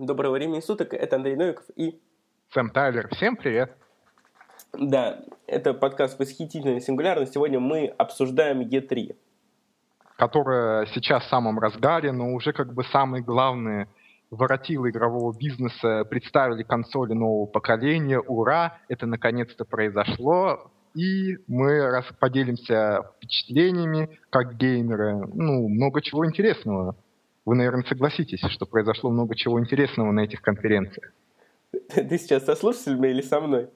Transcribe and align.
Доброго 0.00 0.32
времени 0.32 0.60
суток, 0.60 0.94
это 0.94 1.16
Андрей 1.16 1.36
Новиков 1.36 1.66
и... 1.76 2.00
Сэм 2.54 2.70
Тайлер. 2.70 3.14
Всем 3.14 3.36
привет. 3.36 3.76
Да, 4.72 5.20
это 5.46 5.74
подкаст 5.74 6.18
«Восхитительная 6.18 6.80
сингулярность». 6.80 7.34
Сегодня 7.34 7.60
мы 7.60 7.88
обсуждаем 7.98 8.62
E3. 8.62 9.14
Которая 10.16 10.86
сейчас 10.86 11.24
в 11.24 11.28
самом 11.28 11.58
разгаре, 11.58 12.12
но 12.12 12.32
уже 12.32 12.54
как 12.54 12.72
бы 12.72 12.82
самые 12.84 13.22
главные 13.22 13.88
воротилы 14.30 14.88
игрового 14.88 15.36
бизнеса 15.36 16.06
представили 16.08 16.62
консоли 16.62 17.12
нового 17.12 17.44
поколения. 17.44 18.20
Ура! 18.20 18.78
Это 18.88 19.04
наконец-то 19.04 19.66
произошло. 19.66 20.70
И 20.94 21.36
мы 21.46 22.02
поделимся 22.18 23.02
впечатлениями, 23.16 24.18
как 24.30 24.56
геймеры. 24.56 25.26
Ну, 25.26 25.68
много 25.68 26.00
чего 26.00 26.24
интересного 26.24 26.96
вы, 27.44 27.54
наверное, 27.54 27.84
согласитесь, 27.84 28.40
что 28.48 28.66
произошло 28.66 29.10
много 29.10 29.34
чего 29.34 29.60
интересного 29.60 30.12
на 30.12 30.20
этих 30.20 30.42
конференциях. 30.42 31.12
Ты 31.88 32.18
сейчас 32.18 32.44
со 32.44 32.54
слушателями 32.54 33.08
или 33.08 33.22
со 33.22 33.40
мной? 33.40 33.68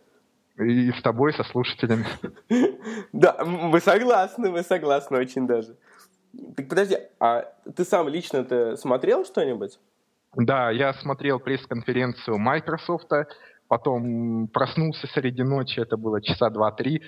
И 0.58 0.92
с 0.92 1.02
тобой, 1.02 1.32
со 1.32 1.44
слушателями. 1.44 2.06
Да, 3.12 3.44
мы 3.44 3.80
согласны, 3.80 4.50
мы 4.50 4.62
согласны 4.62 5.18
очень 5.18 5.46
даже. 5.46 5.76
Так 6.56 6.68
подожди, 6.68 6.96
а 7.20 7.52
ты 7.76 7.84
сам 7.84 8.08
лично-то 8.08 8.76
смотрел 8.76 9.24
что-нибудь? 9.24 9.78
Да, 10.36 10.70
я 10.70 10.92
смотрел 10.94 11.38
пресс-конференцию 11.38 12.38
Microsoft, 12.38 13.08
потом 13.68 14.48
проснулся 14.48 15.06
среди 15.08 15.42
ночи, 15.42 15.80
это 15.80 15.96
было 15.96 16.20
часа 16.20 16.50
два-три, 16.50 17.02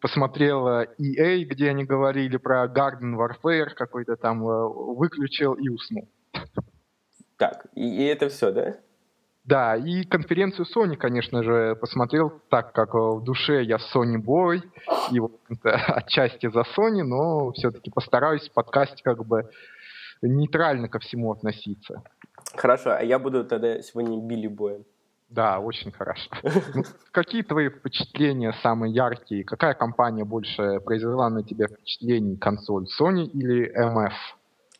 посмотрел 0.00 0.66
EA, 0.98 1.44
где 1.44 1.70
они 1.70 1.84
говорили 1.84 2.36
про 2.36 2.64
Garden 2.66 3.14
Warfare, 3.16 3.70
какой-то 3.74 4.16
там 4.16 4.46
э, 4.46 4.68
выключил 4.68 5.54
и 5.54 5.68
уснул. 5.68 6.08
Так, 7.36 7.66
и, 7.74 8.02
и 8.02 8.04
это 8.04 8.28
все, 8.28 8.50
да? 8.50 8.76
Да, 9.44 9.76
и 9.76 10.02
конференцию 10.02 10.66
Sony, 10.66 10.96
конечно 10.96 11.44
же, 11.44 11.76
посмотрел, 11.76 12.32
так 12.48 12.72
как 12.72 12.94
э, 12.94 12.98
в 12.98 13.22
душе 13.22 13.62
я 13.62 13.76
Sony 13.76 14.16
Boy, 14.16 14.62
и 15.12 15.20
вот 15.20 15.40
отчасти 15.62 16.50
за 16.50 16.64
Sony, 16.76 17.04
но 17.04 17.52
все-таки 17.52 17.90
постараюсь 17.90 18.48
в 18.48 18.52
подкасте 18.52 19.02
как 19.04 19.24
бы 19.24 19.48
нейтрально 20.20 20.88
ко 20.88 20.98
всему 20.98 21.30
относиться. 21.30 22.02
Хорошо, 22.56 22.96
а 22.96 23.02
я 23.02 23.18
буду 23.18 23.44
тогда 23.44 23.80
сегодня 23.82 24.18
Билли 24.20 24.48
Боем. 24.48 24.84
Да, 25.28 25.58
очень 25.58 25.92
хорошо. 25.92 26.30
Ну, 26.74 26.84
какие 27.10 27.42
твои 27.42 27.68
впечатления 27.68 28.52
самые 28.62 28.92
яркие? 28.92 29.44
Какая 29.44 29.74
компания 29.74 30.24
больше 30.24 30.80
произвела 30.80 31.30
на 31.30 31.42
тебя 31.42 31.66
впечатление? 31.66 32.36
Консоль 32.36 32.86
Sony 33.00 33.24
или 33.24 33.72
MF? 33.76 34.12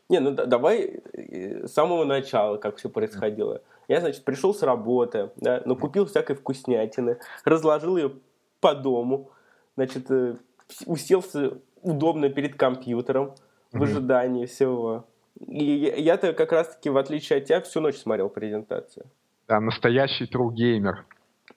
Не, 0.09 0.21
ну 0.21 0.31
давай 0.31 1.03
э, 1.13 1.67
с 1.67 1.73
самого 1.73 2.05
начала, 2.05 2.59
как 2.59 2.77
все 2.77 2.89
происходило. 2.89 3.61
Я, 3.89 4.01
значит, 4.01 4.25
пришел 4.25 4.55
с 4.55 4.63
работы, 4.63 5.31
да, 5.37 5.63
но 5.65 5.75
купил 5.75 6.07
всякой 6.07 6.37
вкуснятины, 6.37 7.19
разложил 7.45 7.97
ее 7.97 8.13
по 8.61 8.75
дому, 8.75 9.31
значит, 9.77 10.11
э, 10.11 10.37
уселся 10.87 11.59
удобно 11.83 12.29
перед 12.29 12.57
компьютером 12.57 13.35
в 13.73 13.83
ожидании 13.83 14.47
всего. 14.47 15.07
И 15.41 15.65
я-то 15.99 16.33
как 16.33 16.53
раз-таки, 16.53 16.89
в 16.89 16.97
отличие 16.97 17.39
от 17.39 17.45
тебя, 17.45 17.61
всю 17.61 17.81
ночь 17.81 17.97
смотрел 17.97 18.29
презентацию. 18.29 19.07
Да, 19.49 19.61
настоящий 19.61 20.25
true 20.25 20.53
геймер. 20.53 21.05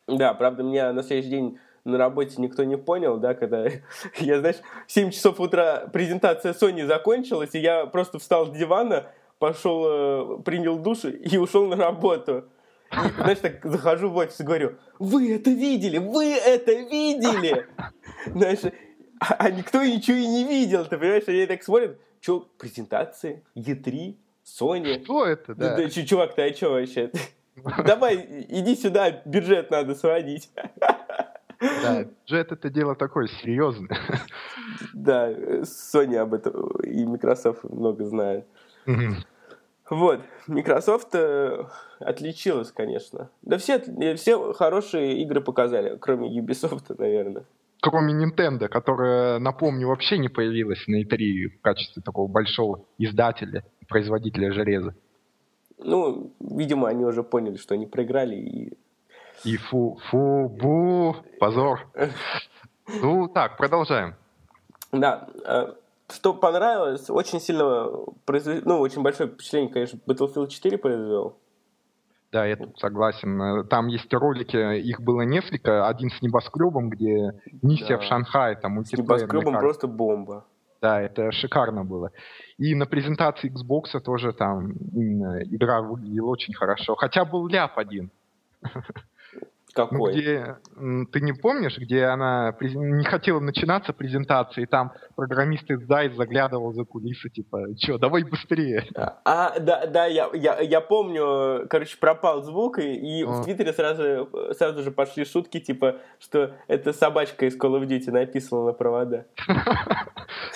Да, 0.08 0.34
правда, 0.34 0.64
меня 0.64 0.94
на 0.94 1.04
следующий 1.04 1.30
день 1.30 1.60
на 1.84 1.98
работе 1.98 2.36
никто 2.38 2.64
не 2.64 2.78
понял, 2.78 3.18
да, 3.18 3.34
когда 3.34 3.68
я, 4.18 4.40
знаешь, 4.40 4.58
в 4.88 4.92
7 4.92 5.12
часов 5.12 5.40
утра 5.40 5.88
презентация 5.92 6.54
Sony 6.54 6.86
закончилась, 6.86 7.56
и 7.56 7.60
я 7.60 7.86
просто 7.86 8.20
встал 8.20 8.48
с 8.48 8.52
дивана, 8.52 9.08
пошел, 9.40 10.40
э, 10.40 10.42
принял 10.44 10.78
душ 10.78 11.06
и 11.06 11.38
ушел 11.38 11.68
на 11.68 11.76
работу. 11.76 12.46
И, 12.92 13.22
знаешь, 13.22 13.40
так 13.40 13.64
захожу 13.64 14.10
в 14.10 14.18
офис 14.18 14.40
и 14.40 14.44
говорю, 14.44 14.76
вы 14.98 15.36
это 15.36 15.52
видели, 15.52 16.00
вы 16.00 16.34
это 16.34 16.74
видели! 16.74 17.68
Знаешь, 18.26 18.60
а, 19.20 19.36
а 19.38 19.52
никто 19.52 19.84
ничего 19.84 20.18
и 20.18 20.26
не 20.26 20.44
видел, 20.44 20.86
ты 20.86 20.98
понимаешь, 20.98 21.24
они 21.28 21.46
так 21.46 21.62
смотрят, 21.62 22.00
что, 22.20 22.48
презентации, 22.58 23.44
E3, 23.56 24.16
Sony. 24.44 25.04
Что 25.04 25.26
это, 25.26 25.54
да? 25.54 25.76
да 25.76 25.90
чувак, 25.90 26.34
ты 26.36 26.50
а 26.50 26.54
что 26.54 26.72
вообще? 26.72 27.12
Давай, 27.86 28.46
иди 28.50 28.76
сюда, 28.76 29.22
бюджет 29.26 29.72
надо 29.72 29.96
сводить. 29.96 30.50
Да, 31.60 32.04
бюджет 32.04 32.52
это 32.52 32.70
дело 32.70 32.96
такое 32.96 33.28
серьезное. 33.28 34.00
Да, 34.94 35.32
Sony 35.32 36.16
об 36.18 36.34
этом 36.34 36.70
и 36.82 37.06
Microsoft 37.06 37.64
много 37.64 38.06
знают. 38.06 38.46
Вот, 39.90 40.22
Microsoft 40.48 41.16
э, 41.16 41.66
отличилась, 42.00 42.72
конечно. 42.72 43.32
Да 43.42 43.58
все, 43.58 43.82
все 44.16 44.54
хорошие 44.54 45.20
игры 45.24 45.42
показали, 45.42 45.98
кроме 45.98 46.30
Ubisoft, 46.40 46.94
наверное. 47.00 47.44
Кроме 47.82 48.14
Nintendo, 48.14 48.68
которая, 48.68 49.40
напомню, 49.40 49.88
вообще 49.88 50.20
не 50.20 50.30
появилась 50.30 50.86
на 50.88 51.02
E3 51.02 51.58
в 51.58 51.62
качестве 51.62 52.04
такого 52.04 52.28
большого 52.28 52.86
издателя, 53.00 53.64
производителя 53.88 54.52
железа. 54.52 54.94
Ну, 55.80 56.34
видимо, 56.40 56.90
они 56.90 57.06
уже 57.06 57.24
поняли, 57.24 57.58
что 57.58 57.74
они 57.74 57.86
проиграли 57.86 58.36
и... 58.36 58.78
И 59.46 59.56
фу, 59.58 59.98
фу, 60.10 60.50
бу, 60.50 61.16
позор. 61.40 61.88
Ну, 63.02 63.28
так, 63.28 63.56
продолжаем. 63.58 64.16
Да, 64.92 65.30
э, 65.46 65.74
что 66.12 66.34
понравилось, 66.34 67.08
очень 67.10 67.40
сильно 67.40 67.88
произвел, 68.26 68.62
ну, 68.66 68.80
очень 68.80 69.04
большое 69.04 69.30
впечатление, 69.30 69.72
конечно, 69.72 70.00
Battlefield 70.08 70.48
4 70.48 70.78
произвел. 70.80 71.38
Да, 72.32 72.46
я 72.46 72.58
тут 72.58 72.78
согласен. 72.80 73.68
Там 73.68 73.88
есть 73.88 74.14
ролики, 74.14 74.78
их 74.78 75.02
было 75.02 75.22
несколько. 75.22 75.88
Один 75.88 76.12
с 76.12 76.22
небоскребом, 76.22 76.90
где 76.90 77.34
миссия 77.62 77.98
да. 77.98 78.00
в 78.00 78.04
Шанхае, 78.04 78.56
там 78.56 78.84
С 78.86 78.92
небоскребом 78.94 79.58
просто 79.58 79.88
бомба. 79.88 80.46
Да, 80.82 81.02
это 81.02 81.32
шикарно 81.32 81.84
было. 81.84 82.12
И 82.58 82.74
на 82.74 82.86
презентации 82.86 83.52
Xbox 83.52 84.00
тоже 84.00 84.32
там 84.32 84.72
игра 84.72 85.82
выглядела 85.82 86.28
очень 86.28 86.54
хорошо. 86.54 86.96
Хотя 86.96 87.26
был 87.26 87.48
ляп 87.48 87.78
один. 87.78 88.12
Какой? 89.74 90.14
Ну, 90.14 90.20
где, 90.20 90.58
ты 91.12 91.22
не 91.22 91.34
помнишь, 91.34 91.78
где 91.78 92.06
она 92.06 92.56
не 92.60 93.04
хотела 93.04 93.40
начинаться 93.40 93.94
презентации, 93.94 94.64
и 94.64 94.66
там 94.66 94.94
программист 95.16 95.70
из 95.70 95.88
DICE 95.88 96.16
заглядывал 96.16 96.74
за 96.74 96.86
кулисы, 96.86 97.30
типа, 97.30 97.68
что, 97.80 97.98
давай 97.98 98.24
быстрее. 98.24 98.86
А, 99.26 99.60
да, 99.60 99.86
да, 99.86 100.06
я, 100.06 100.30
я, 100.34 100.60
я 100.60 100.82
помню, 100.82 101.68
короче, 101.70 101.98
пропал 102.00 102.44
звук, 102.44 102.80
и, 102.80 103.22
и 103.22 103.24
в 103.24 103.44
Твиттере 103.44 103.74
сразу, 103.74 104.30
сразу 104.58 104.82
же 104.82 104.92
пошли 104.92 105.24
шутки, 105.24 105.60
типа, 105.60 105.98
что 106.20 106.56
это 106.68 106.92
собачка 106.92 107.46
из 107.46 107.58
Call 107.58 107.80
of 107.80 107.88
Duty 107.88 108.12
написана 108.12 108.66
на 108.66 108.74
провода. 108.74 109.26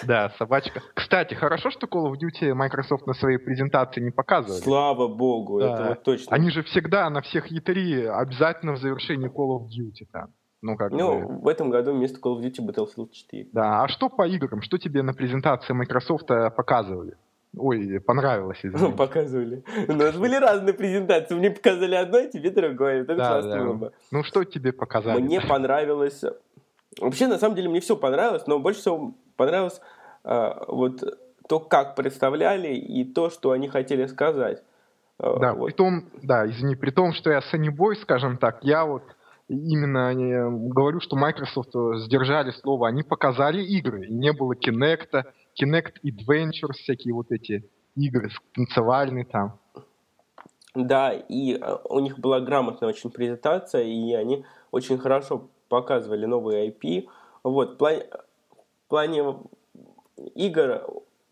Да, 0.03 0.31
собачка. 0.38 0.81
Кстати, 0.94 1.34
хорошо, 1.34 1.72
что 1.72 1.88
Call 1.88 2.12
of 2.12 2.16
Duty 2.16 2.53
Microsoft 2.53 3.07
на 3.07 3.13
своей 3.13 3.38
презентации 3.38 4.02
не 4.02 4.12
показывали. 4.12 4.62
Слава 4.62 5.07
богу, 5.07 5.59
это 5.59 5.85
вот 5.90 6.03
точно. 6.03 6.35
Они 6.35 6.52
же 6.52 6.62
всегда 6.63 7.09
на 7.09 7.22
всех 7.22 7.52
E3 7.52 8.07
обязательно 8.07 8.73
в 8.73 8.78
завершении 8.78 9.03
Call 9.12 9.59
of 9.59 9.68
Duty 9.68 10.08
там. 10.12 10.34
Ну, 10.62 10.78
как 10.78 10.91
ну 10.91 11.28
бы... 11.28 11.41
в 11.41 11.47
этом 11.47 11.69
году 11.69 11.94
вместо 11.94 12.19
Call 12.19 12.38
of 12.38 12.41
Duty 12.41 12.66
Battlefield 12.66 13.12
4. 13.12 13.50
Да, 13.52 13.84
а 13.84 13.88
что 13.88 14.09
по 14.09 14.28
играм? 14.28 14.62
Что 14.62 14.78
тебе 14.78 15.03
на 15.03 15.14
презентации 15.14 15.74
Microsoft 15.74 16.28
показывали? 16.28 17.18
Ой, 17.56 18.00
понравилось, 18.00 18.59
извините. 18.64 18.97
Показывали. 18.97 19.64
У 19.88 19.94
нас 19.94 20.16
были 20.18 20.36
разные 20.36 20.74
презентации. 20.74 21.36
Мне 21.36 21.52
показали 21.52 21.96
одно, 21.96 22.18
а 22.18 22.28
тебе 22.28 22.50
другое. 22.50 23.02
Это 23.02 23.16
да, 23.16 23.28
классно 23.28 23.74
да. 23.75 23.91
Ну, 24.12 24.24
что 24.24 24.44
тебе 24.44 24.72
показали? 24.72 25.22
Мне 25.22 25.41
понравилось... 25.41 26.24
Вообще, 27.00 27.28
на 27.28 27.40
самом 27.40 27.56
деле, 27.56 27.70
мне 27.70 27.80
все 27.80 27.96
понравилось, 27.96 28.46
но 28.46 28.59
больше 28.59 28.80
всего 28.81 29.16
понравилось 29.35 29.81
а, 30.24 30.64
вот 30.68 31.03
то, 31.47 31.59
как 31.59 31.96
представляли 31.96 32.75
и 32.75 33.03
то, 33.03 33.30
что 33.30 33.52
они 33.52 33.68
хотели 33.68 34.06
сказать. 34.06 34.64
А, 35.19 35.40
да, 35.40 35.53
вот. 35.53 35.68
при 35.68 35.74
том, 35.74 36.09
да, 36.22 36.50
извини, 36.50 36.75
при 36.75 36.91
том, 36.91 37.13
что 37.13 37.31
я 37.31 37.40
Boy, 37.40 37.96
скажем 38.02 38.38
так, 38.38 38.64
я 38.64 38.85
вот 38.85 39.03
именно 39.47 40.14
говорю, 40.70 40.99
что 40.99 41.16
Microsoft 41.16 41.72
сдержали 42.05 42.52
слово, 42.52 42.88
они 42.88 43.03
показали 43.03 43.64
игры, 43.64 44.05
и 44.08 44.14
не 44.14 44.32
было 44.34 44.53
Kinect, 44.53 45.23
Kinect 45.61 45.93
Adventures, 46.03 46.73
всякие 46.73 47.14
вот 47.14 47.32
эти 47.32 47.70
игры 47.96 48.29
танцевальные 48.55 49.26
там. 49.26 49.59
Да, 50.76 51.14
и 51.14 51.61
у 51.90 51.99
них 51.99 52.17
была 52.17 52.40
грамотная 52.40 52.90
очень 52.90 53.11
презентация, 53.11 53.84
и 53.84 54.14
они 54.14 54.43
очень 54.72 54.97
хорошо 54.97 55.49
показывали 55.70 56.26
новые 56.26 56.70
IP. 56.70 57.08
Вот, 57.43 57.73
в 57.73 57.78
плане, 57.78 58.05
в 58.85 58.90
плане 58.90 59.38
игр 60.34 60.82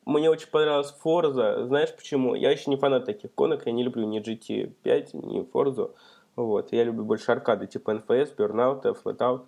мне 0.06 0.30
очень 0.30 0.50
понравилась 0.50 0.96
Forza. 1.04 1.66
Знаешь 1.66 1.96
почему? 1.96 2.34
Я 2.36 2.52
еще 2.52 2.70
не 2.70 2.78
фанат 2.78 3.06
таких 3.06 3.34
конок, 3.34 3.66
я 3.66 3.72
не 3.72 3.84
люблю 3.84 4.06
ни 4.06 4.20
GT5, 4.20 5.10
ни 5.14 5.42
Forza. 5.52 5.92
Вот. 6.36 6.72
Я 6.72 6.84
люблю 6.84 7.04
больше 7.04 7.32
аркады, 7.32 7.68
типа 7.68 7.92
NFS, 7.92 8.36
Burnout, 8.36 8.96
Flatout. 9.04 9.46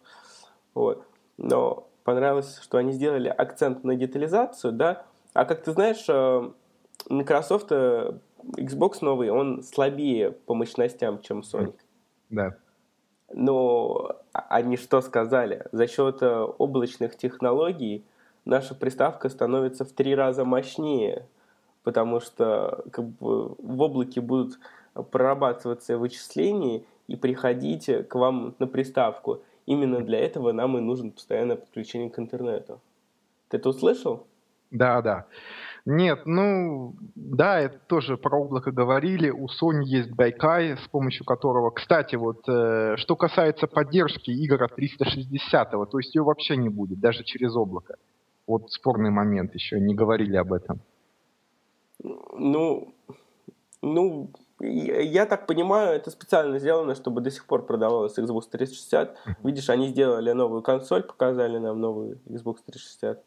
Вот. 0.74 1.06
Но 1.38 1.88
понравилось, 2.04 2.60
что 2.62 2.78
они 2.78 2.92
сделали 2.92 3.30
акцент 3.30 3.84
на 3.84 3.96
детализацию, 3.96 4.74
да. 4.74 5.06
А 5.34 5.46
как 5.46 5.64
ты 5.64 5.72
знаешь, 5.72 6.06
э, 6.08 6.52
Microsoft 7.10 7.72
э, 7.72 8.20
Xbox 8.58 8.98
новый, 9.02 9.30
он 9.30 9.64
слабее 9.64 10.32
по 10.32 10.54
мощностям, 10.54 11.22
чем 11.22 11.40
Sonic. 11.40 11.76
Да. 12.30 12.56
Но 13.32 14.18
они 14.34 14.78
что 14.78 15.02
сказали? 15.02 15.66
За 15.72 15.88
счет 15.88 16.22
э, 16.22 16.42
облачных 16.58 17.18
технологий 17.18 18.06
наша 18.46 18.76
приставка 18.76 19.30
становится 19.30 19.86
в 19.86 19.92
три 19.92 20.16
раза 20.16 20.46
мощнее, 20.46 21.28
потому 21.84 22.20
что 22.20 22.84
как 22.92 23.06
бы, 23.06 23.56
в 23.58 23.82
облаке 23.82 24.22
будут 24.22 24.60
прорабатываться 25.12 25.98
вычисления 25.98 26.84
и 27.08 27.16
приходить 27.16 27.90
к 28.08 28.16
вам 28.16 28.56
на 28.60 28.68
приставку. 28.68 29.42
Именно 29.66 30.02
для 30.02 30.20
этого 30.20 30.52
нам 30.52 30.78
и 30.78 30.82
нужен 30.82 31.12
постоянное 31.12 31.56
подключение 31.56 32.10
к 32.10 32.20
интернету. 32.20 32.82
Ты 33.50 33.58
это 33.58 33.70
услышал? 33.70 34.28
Да, 34.72 35.02
да. 35.02 35.26
Нет, 35.86 36.22
ну, 36.26 36.96
да, 37.16 37.60
это 37.60 37.78
тоже 37.88 38.18
про 38.18 38.40
облако 38.40 38.72
говорили. 38.72 39.30
У 39.30 39.48
Sony 39.48 39.84
есть 39.84 40.12
Gaikai, 40.12 40.78
с 40.78 40.88
помощью 40.88 41.26
которого... 41.26 41.72
Кстати, 41.72 42.16
вот, 42.16 42.48
э, 42.48 42.96
что 42.98 43.16
касается 43.16 43.68
поддержки 43.68 44.32
игр 44.32 44.64
от 44.64 44.76
360, 44.76 45.72
то 45.72 46.00
есть 46.00 46.16
ее 46.16 46.24
вообще 46.24 46.56
не 46.56 46.70
будет, 46.70 47.00
даже 47.00 47.24
через 47.24 47.56
облако. 47.56 47.98
Вот 48.48 48.72
спорный 48.72 49.10
момент 49.10 49.54
еще, 49.56 49.80
не 49.80 49.96
говорили 49.96 50.36
об 50.36 50.54
этом. 50.54 50.82
Ну, 52.02 52.94
ну, 53.82 54.30
я 54.60 55.26
так 55.26 55.48
понимаю, 55.48 55.96
это 55.96 56.12
специально 56.12 56.60
сделано, 56.60 56.96
чтобы 56.96 57.22
до 57.22 57.32
сих 57.32 57.46
пор 57.46 57.66
продавалась 57.66 58.18
Xbox 58.18 58.44
360. 58.52 59.18
Видишь, 59.44 59.70
они 59.70 59.90
сделали 59.90 60.32
новую 60.32 60.62
консоль, 60.62 61.04
показали 61.04 61.58
нам 61.58 61.80
новую 61.80 62.20
Xbox 62.26 62.58
360. 62.66 63.24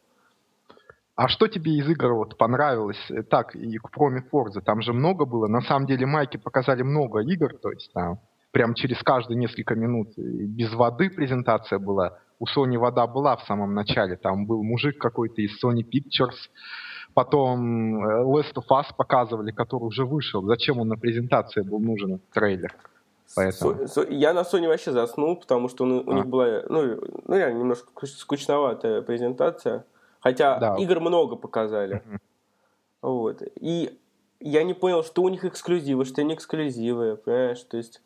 А 1.15 1.27
что 1.29 1.47
тебе 1.47 1.71
из 1.71 1.89
игр 1.89 2.13
вот 2.13 2.37
понравилось? 2.37 3.09
Э, 3.09 3.23
так, 3.23 3.55
и 3.55 3.77
кроме 3.77 4.23
Forza, 4.31 4.61
там 4.61 4.81
же 4.81 4.93
много 4.93 5.25
было. 5.25 5.47
На 5.47 5.61
самом 5.61 5.87
деле 5.87 6.05
майки 6.05 6.37
показали 6.37 6.83
много 6.83 7.21
игр, 7.21 7.57
то 7.57 7.71
есть 7.71 7.91
там 7.91 8.19
прям 8.57 8.73
через 8.73 9.03
каждые 9.03 9.37
несколько 9.37 9.75
минут. 9.75 10.13
без 10.17 10.73
воды 10.73 11.11
презентация 11.11 11.77
была. 11.77 12.17
У 12.39 12.45
Sony 12.45 12.79
вода 12.79 13.05
была 13.05 13.35
в 13.35 13.43
самом 13.43 13.75
начале. 13.75 14.15
Там 14.15 14.47
был 14.47 14.63
мужик 14.63 14.97
какой-то 14.97 15.43
из 15.43 15.63
Sony 15.63 15.83
Pictures. 15.83 16.49
Потом 17.13 18.03
э, 18.03 18.23
Last 18.23 18.55
of 18.55 18.65
Us 18.71 18.85
показывали, 18.97 19.51
который 19.51 19.83
уже 19.83 20.05
вышел. 20.05 20.41
Зачем 20.41 20.79
он 20.79 20.87
на 20.87 20.97
презентации 20.97 21.61
был 21.61 21.79
нужен, 21.79 22.19
трейлер? 22.33 22.73
Поэтому. 23.35 23.87
Со, 23.87 24.01
со, 24.01 24.09
я 24.09 24.33
на 24.33 24.39
Sony 24.39 24.67
вообще 24.67 24.91
заснул, 24.91 25.35
потому 25.35 25.69
что 25.69 25.85
у, 25.85 25.87
у 25.87 26.11
а. 26.11 26.13
них 26.15 26.25
была 26.25 26.63
ну, 26.67 26.99
ну, 27.27 27.35
реально 27.37 27.59
немножко 27.59 28.07
скучноватая 28.07 29.03
презентация. 29.03 29.85
Хотя 30.19 30.57
да. 30.57 30.75
игр 30.79 30.99
много 30.99 31.35
показали. 31.35 31.97
Mm-hmm. 31.97 32.19
Вот. 33.03 33.43
И 33.61 33.99
я 34.39 34.63
не 34.63 34.73
понял, 34.73 35.03
что 35.03 35.21
у 35.21 35.29
них 35.29 35.45
эксклюзивы, 35.45 36.05
что 36.05 36.23
не 36.23 36.33
эксклюзивы, 36.33 37.17
понимаешь? 37.17 37.61
То 37.61 37.77
есть 37.77 38.01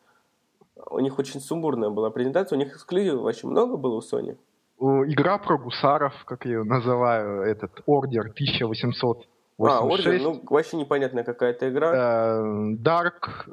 у 0.90 0.98
них 1.00 1.18
очень 1.18 1.40
сумбурная 1.40 1.90
была 1.90 2.10
презентация, 2.10 2.56
у 2.56 2.58
них 2.58 2.74
эксклюзивов 2.74 3.22
вообще 3.22 3.46
много 3.46 3.76
было 3.76 3.96
у 3.96 4.00
Sony. 4.00 4.36
Игра 4.78 5.38
про 5.38 5.58
гусаров, 5.58 6.12
как 6.24 6.44
я 6.44 6.52
ее 6.52 6.64
называю, 6.64 7.42
этот 7.42 7.82
Ордер 7.86 8.30
1886. 8.30 9.28
А, 9.58 9.84
Ордер, 9.84 10.20
ну 10.20 10.42
вообще 10.48 10.76
непонятная 10.76 11.24
какая-то 11.24 11.68
игра. 11.68 12.40
Э, 12.40 12.74
Dark 12.74 13.48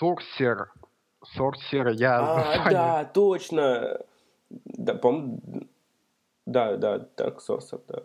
Sorcerer. 0.00 0.66
Sorcerer, 1.38 1.92
я... 1.92 2.18
А, 2.18 2.70
да, 2.70 3.04
точно. 3.04 4.00
Да, 4.50 4.94
по 4.94 5.38
да, 6.46 6.76
да, 6.76 7.08
Dark 7.16 7.38
Source, 7.46 7.80
да. 7.88 8.02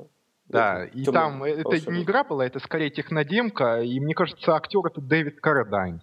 Да, 0.48 0.86
и 0.86 1.04
Темный 1.04 1.14
там 1.14 1.44
это 1.44 1.64
волшебный. 1.64 1.98
не 1.98 2.04
игра 2.04 2.24
была, 2.24 2.46
это 2.46 2.60
скорее 2.60 2.90
технодемка, 2.90 3.82
и 3.82 4.00
мне 4.00 4.14
кажется, 4.14 4.54
актер 4.54 4.86
это 4.86 5.00
Дэвид 5.00 5.40
Карадайн. 5.40 6.02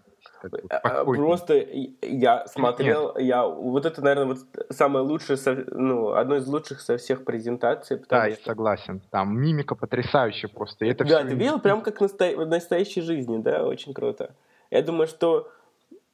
А, 0.70 0.76
а, 0.76 1.04
просто 1.04 1.66
я 2.02 2.46
смотрел, 2.46 3.14
Нет. 3.16 3.26
я 3.26 3.46
вот 3.46 3.86
это, 3.86 4.02
наверное, 4.02 4.34
вот 4.34 4.38
самое 4.70 5.04
лучшее, 5.04 5.38
ну, 5.72 6.12
одно 6.12 6.36
из 6.36 6.46
лучших 6.46 6.80
со 6.80 6.96
всех 6.96 7.24
презентаций. 7.24 8.00
Да, 8.08 8.22
что... 8.22 8.30
я 8.30 8.36
согласен. 8.36 9.00
Там 9.10 9.38
мимика 9.38 9.74
потрясающая 9.74 10.48
просто. 10.48 10.86
это 10.86 11.04
да, 11.04 11.24
ты 11.24 11.34
видел 11.34 11.58
прям 11.60 11.82
как 11.82 12.00
насто... 12.00 12.36
в 12.36 12.46
настоящей 12.46 13.00
жизни, 13.00 13.38
да, 13.38 13.64
очень 13.64 13.94
круто. 13.94 14.34
Я 14.70 14.82
думаю, 14.82 15.06
что 15.06 15.48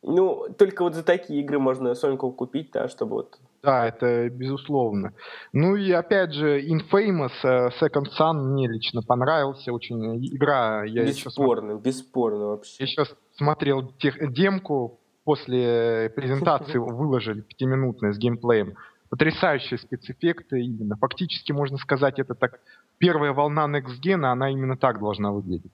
ну, 0.06 0.46
только 0.58 0.82
вот 0.82 0.94
за 0.94 1.02
такие 1.02 1.40
игры 1.40 1.58
можно 1.58 1.94
Соньку 1.94 2.30
купить, 2.30 2.70
да, 2.72 2.88
чтобы 2.88 3.16
вот... 3.16 3.38
Да, 3.62 3.86
это 3.86 4.28
безусловно. 4.28 5.14
Ну 5.54 5.76
и 5.76 5.90
опять 5.92 6.34
же, 6.34 6.60
Infamous 6.60 7.32
uh, 7.42 7.70
Second 7.80 8.08
Son 8.18 8.34
мне 8.34 8.68
лично 8.68 9.00
понравился 9.00 9.72
очень. 9.72 10.18
Игра... 10.26 10.84
Я 10.84 11.04
бесспорно, 11.04 11.72
еще 11.72 11.80
бесспорно 11.80 12.46
вообще. 12.48 12.76
Я 12.80 12.86
сейчас 12.86 13.14
смотрел 13.36 13.92
тех, 13.98 14.32
демку, 14.32 15.00
после 15.24 16.10
презентации 16.14 16.78
выложили 16.78 17.40
пятиминутную 17.40 18.14
с 18.14 18.18
геймплеем. 18.18 18.74
Потрясающие 19.10 19.78
спецэффекты 19.78 20.60
именно. 20.60 20.96
Фактически, 20.96 21.52
можно 21.52 21.78
сказать, 21.78 22.18
это 22.18 22.34
так... 22.34 22.60
Первая 22.98 23.32
волна 23.32 23.66
Next 23.66 24.00
Gen, 24.04 24.24
она 24.24 24.50
именно 24.50 24.76
так 24.76 24.98
должна 25.00 25.32
выглядеть. 25.32 25.72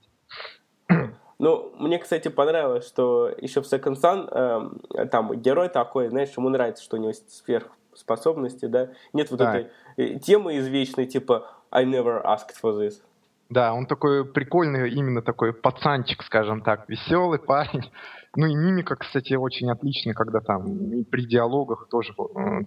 Ну, 1.39 1.73
мне, 1.79 1.99
кстати, 1.99 2.29
понравилось, 2.29 2.87
что 2.87 3.31
еще 3.41 3.63
в 3.63 3.65
Second 3.65 3.97
Sun 3.97 4.75
э, 4.95 5.07
там 5.07 5.41
герой 5.41 5.71
такой, 5.71 6.09
знаешь, 6.09 6.29
ему 6.37 6.51
нравится, 6.51 6.85
что 6.85 6.97
у 6.97 7.01
него 7.01 7.09
есть 7.09 7.31
сверхспособности, 7.33 8.67
да. 8.67 8.91
Нет 9.15 9.31
вот 9.31 9.39
да. 9.39 9.59
этой 9.59 9.71
э, 9.97 10.19
темы 10.19 10.59
извечной, 10.59 11.07
типа 11.07 11.49
I 11.71 11.87
never 11.87 12.23
asked 12.23 12.57
for 12.63 12.79
this. 12.79 13.01
Да, 13.51 13.75
он 13.75 13.87
такой 13.87 14.25
прикольный, 14.25 14.91
именно 14.91 15.23
такой 15.23 15.53
пацанчик, 15.53 16.23
скажем 16.23 16.63
так, 16.63 16.89
веселый 16.89 17.39
парень. 17.39 17.91
Ну 18.37 18.47
и 18.47 18.55
мимика, 18.55 18.95
кстати, 18.95 19.35
очень 19.35 19.69
отличная, 19.73 20.15
когда 20.15 20.39
там 20.39 20.93
и 20.93 21.03
при 21.03 21.23
диалогах 21.27 21.89
тоже 21.91 22.15
э, 22.17 22.61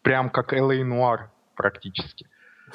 прям 0.00 0.30
как 0.30 0.54
Л.А. 0.54 0.82
Нуар 0.82 1.30
практически. 1.56 2.26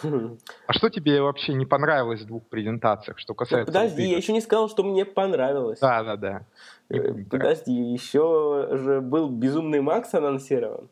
А 0.67 0.73
что 0.73 0.89
тебе 0.89 1.23
вообще 1.23 1.56
не 1.56 1.65
понравилось 1.65 2.21
в 2.21 2.27
двух 2.27 2.44
презентациях, 2.47 3.17
что 3.17 3.33
касается... 3.33 3.73
Подожди, 3.73 4.03
я 4.03 4.18
еще 4.18 4.31
не 4.31 4.41
сказал, 4.41 4.69
что 4.69 4.83
мне 4.83 5.06
понравилось. 5.06 5.79
Да, 5.79 6.03
да, 6.03 6.18
да. 6.18 6.45
Э, 6.89 7.13
подожди, 7.31 7.73
еще 7.73 8.69
же 8.73 9.01
был 9.01 9.29
Безумный 9.29 9.81
Макс 9.81 10.13
анонсирован. 10.13 10.88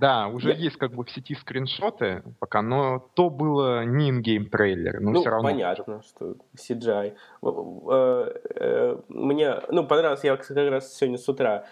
Да, 0.00 0.28
уже 0.28 0.50
я... 0.50 0.56
есть 0.56 0.76
как 0.76 0.92
бы 0.92 1.04
в 1.04 1.10
сети 1.10 1.34
скриншоты 1.34 2.22
пока, 2.38 2.62
но 2.62 3.08
то 3.14 3.30
было 3.30 3.84
не 3.84 4.10
ингейм 4.10 4.50
трейлер, 4.50 5.00
но 5.00 5.10
ну, 5.10 5.20
все 5.20 5.30
равно. 5.30 5.48
понятно, 5.48 6.02
что 6.02 6.36
CGI. 6.56 7.14
Э, 7.42 8.32
э, 8.54 8.98
мне, 9.08 9.60
ну, 9.70 9.86
понравилось, 9.86 10.24
я 10.24 10.36
как 10.36 10.50
раз 10.50 10.94
сегодня 10.94 11.18
с 11.18 11.28
утра 11.28 11.64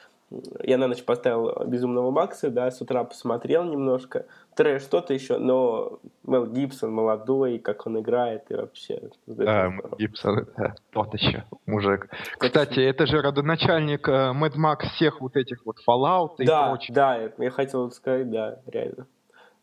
я 0.62 0.76
на 0.76 0.88
ночь 0.88 1.04
поставил 1.04 1.52
Безумного 1.66 2.10
Макса, 2.10 2.50
да, 2.50 2.70
с 2.70 2.80
утра 2.80 3.04
посмотрел 3.04 3.64
немножко. 3.64 4.26
Трэш 4.56 4.82
что-то 4.82 5.14
еще, 5.14 5.38
но 5.38 6.00
Мел 6.24 6.46
Гибсон 6.46 6.92
молодой, 6.92 7.58
как 7.58 7.86
он 7.86 8.00
играет 8.00 8.50
и 8.50 8.54
вообще. 8.54 9.10
Да, 9.26 9.68
Мел 9.68 9.94
Гибсон 9.98 10.38
это 10.38 10.74
тот 10.90 11.14
еще 11.14 11.44
мужик. 11.66 12.08
Кстати, 12.38 12.80
это 12.80 13.06
же 13.06 13.22
родоначальник 13.22 14.08
э, 14.08 14.32
Мэд 14.32 14.56
Макс 14.56 14.86
всех 14.94 15.20
вот 15.20 15.36
этих 15.36 15.64
вот 15.64 15.76
Fallout 15.88 16.36
и 16.38 16.44
да, 16.44 16.70
прочих. 16.70 16.94
Да, 16.94 17.30
я 17.38 17.50
хотел 17.50 17.90
сказать, 17.92 18.28
да, 18.30 18.58
реально. 18.66 19.06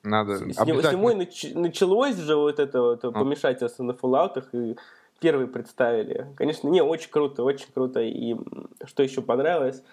Надо 0.04 0.36
с, 0.36 0.42
обязательно... 0.60 0.82
с 0.82 0.94
него 0.94 1.14
нач... 1.14 1.46
началось 1.54 2.18
же 2.18 2.36
вот 2.36 2.60
это 2.60 2.82
вот 2.82 3.04
а. 3.04 3.12
помешательство 3.12 3.84
на 3.84 3.92
Fallout, 3.92 4.44
и 4.54 4.78
первые 5.20 5.48
представили. 5.48 6.28
Конечно, 6.36 6.68
не, 6.70 6.82
очень 6.82 7.10
круто, 7.10 7.44
очень 7.44 7.72
круто. 7.74 8.02
И 8.02 8.36
что 8.86 9.04
еще 9.04 9.22
понравилось, 9.22 9.84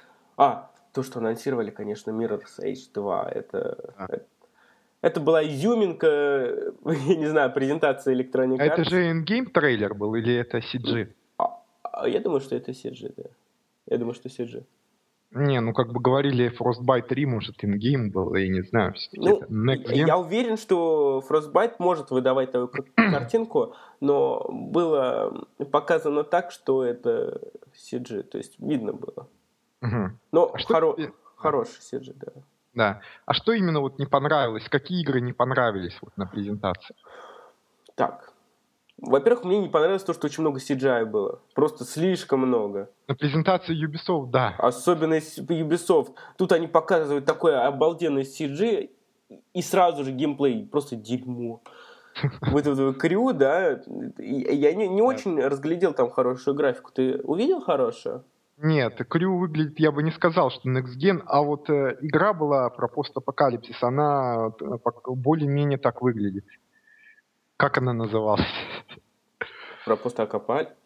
а, 0.41 0.71
то, 0.95 1.03
что 1.03 1.19
анонсировали, 1.19 1.71
конечно, 1.71 2.11
Mirror's 2.13 2.59
Edge 2.59 2.89
2, 2.95 3.29
это, 3.29 3.93
а. 3.99 4.07
это, 4.07 4.27
это 5.03 5.21
была 5.21 5.45
изюминка, 5.45 6.73
я 6.85 7.17
не 7.17 7.27
знаю, 7.27 7.53
презентация 7.53 8.15
Electronic 8.15 8.57
Arts. 8.57 8.61
А 8.61 8.65
это 8.65 8.85
же 8.85 9.11
ингейм 9.11 9.51
трейлер 9.51 9.95
был 9.95 10.15
или 10.15 10.35
это 10.35 10.59
CG? 10.59 11.13
А, 11.37 11.61
а, 11.83 12.09
я 12.09 12.21
думаю, 12.21 12.41
что 12.41 12.57
это 12.57 12.71
CG, 12.71 13.13
да. 13.17 13.25
Я 13.87 13.99
думаю, 13.99 14.15
что 14.15 14.31
CG. 14.31 14.65
Не, 15.33 15.61
ну 15.61 15.75
как 15.75 15.93
бы 15.93 16.01
говорили, 16.01 16.51
Frostbite 16.59 17.07
3, 17.07 17.27
может, 17.27 17.63
ингейм 17.63 18.11
был, 18.11 18.35
я 18.35 18.49
не 18.49 18.63
знаю. 18.63 18.95
Ну, 19.13 19.43
я 19.91 20.17
уверен, 20.17 20.57
что 20.57 21.23
Frostbite 21.29 21.75
может 21.79 22.11
выдавать 22.11 22.51
такую 22.51 22.87
картинку, 22.97 23.75
но 24.01 24.49
было 24.51 25.47
показано 25.71 26.25
так, 26.25 26.51
что 26.51 26.83
это 26.83 27.41
CG, 27.75 28.23
то 28.23 28.39
есть 28.39 28.59
видно 28.59 28.95
было. 28.95 29.29
Угу. 29.83 30.11
Но 30.33 30.53
а 30.55 30.59
хоро... 30.59 30.97
хороший 31.37 31.81
CG, 31.81 32.13
да. 32.15 32.33
Да. 32.75 33.01
А 33.27 33.35
что 33.35 33.53
именно 33.53 33.81
вот 33.81 33.99
не 33.99 34.07
понравилось? 34.07 34.69
Какие 34.69 35.03
игры 35.03 35.21
не 35.21 35.33
понравились 35.33 35.99
вот 36.01 36.17
на 36.17 36.27
презентации? 36.27 36.95
Так. 37.95 38.33
Во-первых, 38.99 39.45
мне 39.45 39.59
не 39.59 39.69
понравилось 39.69 40.05
то, 40.05 40.13
что 40.13 40.27
очень 40.27 40.43
много 40.43 40.61
CGI 40.61 41.07
было. 41.07 41.41
Просто 41.55 41.85
слишком 41.85 42.41
много. 42.41 42.91
На 43.09 43.15
презентации 43.15 43.75
Ubisoft, 43.75 44.31
да. 44.31 44.55
Особенно 44.59 45.15
Ubisoft. 45.15 46.15
Тут 46.37 46.53
они 46.53 46.67
показывают 46.67 47.25
такое 47.25 47.67
обалденное 47.67 48.25
CG 48.25 48.91
и 49.55 49.63
сразу 49.63 50.05
же 50.05 50.13
геймплей. 50.13 50.67
Просто 50.67 50.97
дерьмо. 50.97 51.63
вот 52.43 52.67
этого 52.67 52.93
крю, 52.93 53.33
да, 53.33 53.81
я 54.19 54.75
не, 54.75 54.89
не 54.89 55.01
очень 55.03 55.41
разглядел 55.41 55.95
там 55.95 56.11
хорошую 56.11 56.55
графику. 56.55 56.91
Ты 56.93 57.19
увидел 57.23 57.61
хорошую? 57.61 58.25
Нет, 58.63 59.01
Крю 59.09 59.39
выглядит, 59.39 59.81
я 59.81 59.91
бы 59.91 60.03
не 60.03 60.11
сказал, 60.11 60.51
что 60.51 60.69
Next 60.69 60.99
Gen, 60.99 61.23
а 61.25 61.41
вот 61.41 61.71
э, 61.71 61.97
игра 62.03 62.35
была 62.35 62.69
про 62.69 62.89
постапокалипсис, 62.89 63.83
она 63.83 64.53
э, 64.61 64.77
более-менее 65.07 65.79
так 65.79 66.03
выглядит. 66.03 66.45
Как 67.57 67.79
она 67.79 67.95
называлась? 67.95 68.47
Про 69.87 69.97
постапокалипсис? 69.97 70.77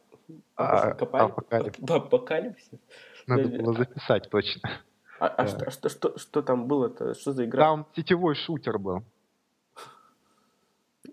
А, 0.57 0.91
апокалипсис. 0.91 2.79
Надо 3.27 3.49
было 3.49 3.73
записать 3.73 4.31
точно. 4.31 4.71
А, 5.19 5.27
а 5.27 5.47
что, 5.49 5.71
что, 5.71 5.89
что, 5.89 6.19
что 6.19 6.43
там 6.43 6.69
было-то? 6.69 7.15
Что 7.15 7.33
за 7.33 7.45
игра? 7.45 7.65
Там 7.65 7.87
сетевой 7.97 8.37
шутер 8.37 8.79
был. 8.79 9.03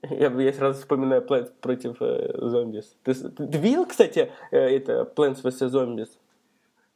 Я, 0.03 0.29
я 0.29 0.53
сразу 0.53 0.79
вспоминаю 0.79 1.23
Plants 1.23 1.51
против 1.59 2.01
э, 2.01 2.33
зомбис. 2.37 2.95
Ты, 3.03 3.13
ты 3.13 3.57
видел, 3.57 3.85
кстати, 3.85 4.31
э, 4.51 4.57
это 4.57 5.11
Plants 5.15 5.41
vs. 5.43 5.69
Zombies? 5.69 6.09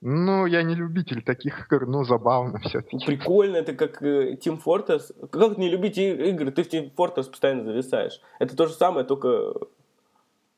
Ну, 0.01 0.45
я 0.45 0.63
не 0.63 0.75
любитель 0.75 1.23
таких 1.23 1.65
игр, 1.65 1.87
но 1.87 2.03
забавно 2.03 2.59
все-таки. 2.63 3.05
Прикольно, 3.05 3.57
это 3.57 3.73
как 3.73 4.01
э, 4.01 4.35
Team 4.35 4.59
Fortress. 4.63 5.29
Как 5.29 5.57
не 5.57 5.69
любить 5.69 5.97
игры? 5.97 6.51
Ты 6.51 6.63
в 6.63 6.71
Team 6.71 6.91
Fortress 6.95 7.29
постоянно 7.29 7.63
зависаешь. 7.63 8.21
Это 8.39 8.55
то 8.55 8.67
же 8.67 8.73
самое, 8.73 9.05
только, 9.05 9.53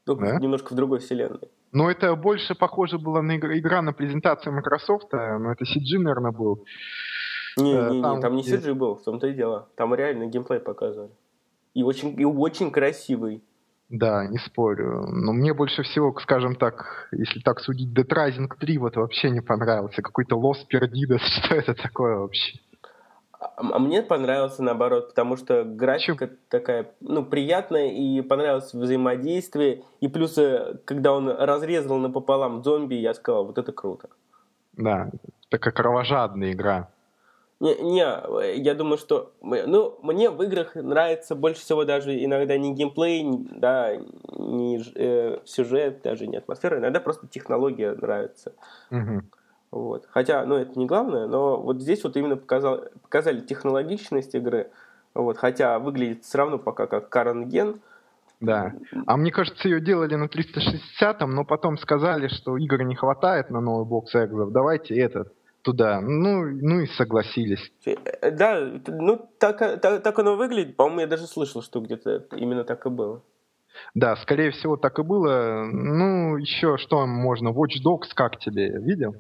только 0.06 0.26
да? 0.26 0.40
немножко 0.40 0.74
в 0.74 0.76
другой 0.76 1.00
вселенной. 1.00 1.50
Ну, 1.72 1.90
это 1.90 2.16
больше 2.16 2.56
похоже 2.56 2.98
было 2.98 3.22
на 3.22 3.38
игра, 3.38 3.58
игра 3.58 3.82
на 3.82 3.94
презентацию 3.94 4.54
Microsoft, 4.54 5.14
э, 5.14 5.38
но 5.38 5.52
это 5.52 5.64
CG, 5.64 5.98
наверное, 6.00 6.32
был. 6.32 6.66
Не-не-не, 7.58 8.02
там, 8.02 8.22
там 8.22 8.36
не 8.36 8.44
CG 8.44 8.74
был, 8.74 8.96
в 8.96 9.04
том-то 9.04 9.28
и 9.28 9.34
дело. 9.34 9.70
Там 9.76 9.94
реально 9.96 10.28
геймплей 10.28 10.60
показывали. 10.60 11.12
И 11.74 11.84
очень, 11.84 12.20
и 12.20 12.26
очень 12.26 12.72
красивый. 12.72 13.44
Да, 13.90 14.28
не 14.28 14.38
спорю. 14.40 15.06
Но 15.08 15.32
мне 15.32 15.54
больше 15.54 15.84
всего, 15.84 16.14
скажем 16.20 16.56
так, 16.56 17.08
если 17.12 17.40
так 17.40 17.62
судить, 17.62 17.98
Dead 17.98 18.08
Rising 18.08 18.50
3 18.60 18.78
вот 18.80 18.98
вообще 18.98 19.30
не 19.30 19.42
понравился. 19.42 20.02
Какой-то 20.02 20.36
Lost 20.36 20.68
Perdidos, 20.70 21.20
что 21.46 21.56
это 21.56 21.74
такое 21.74 22.18
вообще? 22.18 22.60
А, 23.40 23.54
а 23.58 23.80
мне 23.80 24.02
понравился 24.02 24.62
наоборот, 24.62 25.10
потому 25.10 25.38
что 25.38 25.64
графика 25.64 26.28
Чё? 26.28 26.34
такая, 26.50 26.92
ну, 27.00 27.24
приятная, 27.24 27.88
и 27.92 28.22
понравилось 28.22 28.74
взаимодействие. 28.74 29.84
И 30.02 30.10
плюс, 30.10 30.38
э, 30.38 30.80
когда 30.84 31.14
он 31.14 31.30
разрезал 31.30 31.98
напополам 31.98 32.64
зомби, 32.64 32.96
я 32.96 33.14
сказал, 33.14 33.46
вот 33.46 33.58
это 33.58 33.72
круто. 33.72 34.10
Да, 34.74 35.10
такая 35.50 35.74
кровожадная 35.74 36.52
игра. 36.52 36.90
Не, 37.60 37.76
не, 37.82 38.58
я 38.62 38.76
думаю, 38.76 38.98
что... 38.98 39.32
Ну, 39.42 39.98
мне 40.04 40.30
в 40.30 40.42
играх 40.44 40.76
нравится 40.76 41.34
больше 41.34 41.62
всего 41.62 41.86
даже 41.86 42.24
иногда 42.24 42.56
не 42.58 42.74
геймплей, 42.74 43.26
да, 43.50 43.96
не 44.38 44.80
э, 44.96 45.40
сюжет, 45.44 46.02
даже 46.04 46.28
не 46.28 46.38
атмосфера, 46.38 46.78
иногда 46.78 47.00
просто 47.00 47.28
технология 47.28 47.94
нравится. 47.94 48.54
Угу. 48.92 49.22
Вот. 49.72 50.08
Хотя, 50.12 50.46
ну, 50.46 50.56
это 50.56 50.78
не 50.78 50.86
главное, 50.86 51.26
но 51.26 51.60
вот 51.60 51.82
здесь 51.82 52.04
вот 52.04 52.16
именно 52.16 52.38
показал, 52.38 52.86
показали 53.02 53.42
технологичность 53.42 54.36
игры, 54.36 54.70
вот, 55.16 55.38
хотя 55.38 55.80
выглядит 55.80 56.24
все 56.24 56.38
равно 56.38 56.60
пока 56.60 56.86
как 56.86 57.10
Каренген. 57.10 57.82
Да. 58.40 58.74
А 59.08 59.18
мне 59.18 59.32
кажется, 59.32 59.68
ее 59.68 59.82
делали 59.82 60.14
на 60.14 60.26
360-м, 60.26 61.32
но 61.32 61.44
потом 61.44 61.80
сказали, 61.80 62.28
что 62.28 62.56
игр 62.56 62.84
не 62.84 62.96
хватает 62.96 63.50
на 63.50 63.62
новый 63.62 63.88
бокс 63.88 64.14
экзов. 64.14 64.52
Давайте 64.52 64.96
этот 64.96 65.34
туда. 65.68 66.00
Ну, 66.00 66.46
ну 66.46 66.80
и 66.80 66.88
согласились. 66.88 67.72
Э, 67.86 68.32
да, 68.32 68.72
ну 68.88 69.30
так, 69.38 69.60
так, 69.82 70.02
так 70.02 70.20
оно 70.20 70.38
выглядит. 70.38 70.78
По-моему, 70.78 71.02
я 71.02 71.08
даже 71.08 71.28
слышал, 71.28 71.62
что 71.62 71.82
где-то 71.82 72.26
именно 72.32 72.64
так 72.64 72.86
и 72.86 72.90
было. 72.90 73.22
Да, 73.94 74.16
скорее 74.16 74.52
всего, 74.52 74.78
так 74.78 74.98
и 74.98 75.04
было. 75.04 75.66
Ну, 75.66 76.38
еще 76.38 76.78
что 76.78 77.06
можно? 77.06 77.50
Watch 77.50 77.84
Dogs 77.86 78.14
как 78.16 78.40
тебе? 78.40 78.80
Видел? 78.80 79.16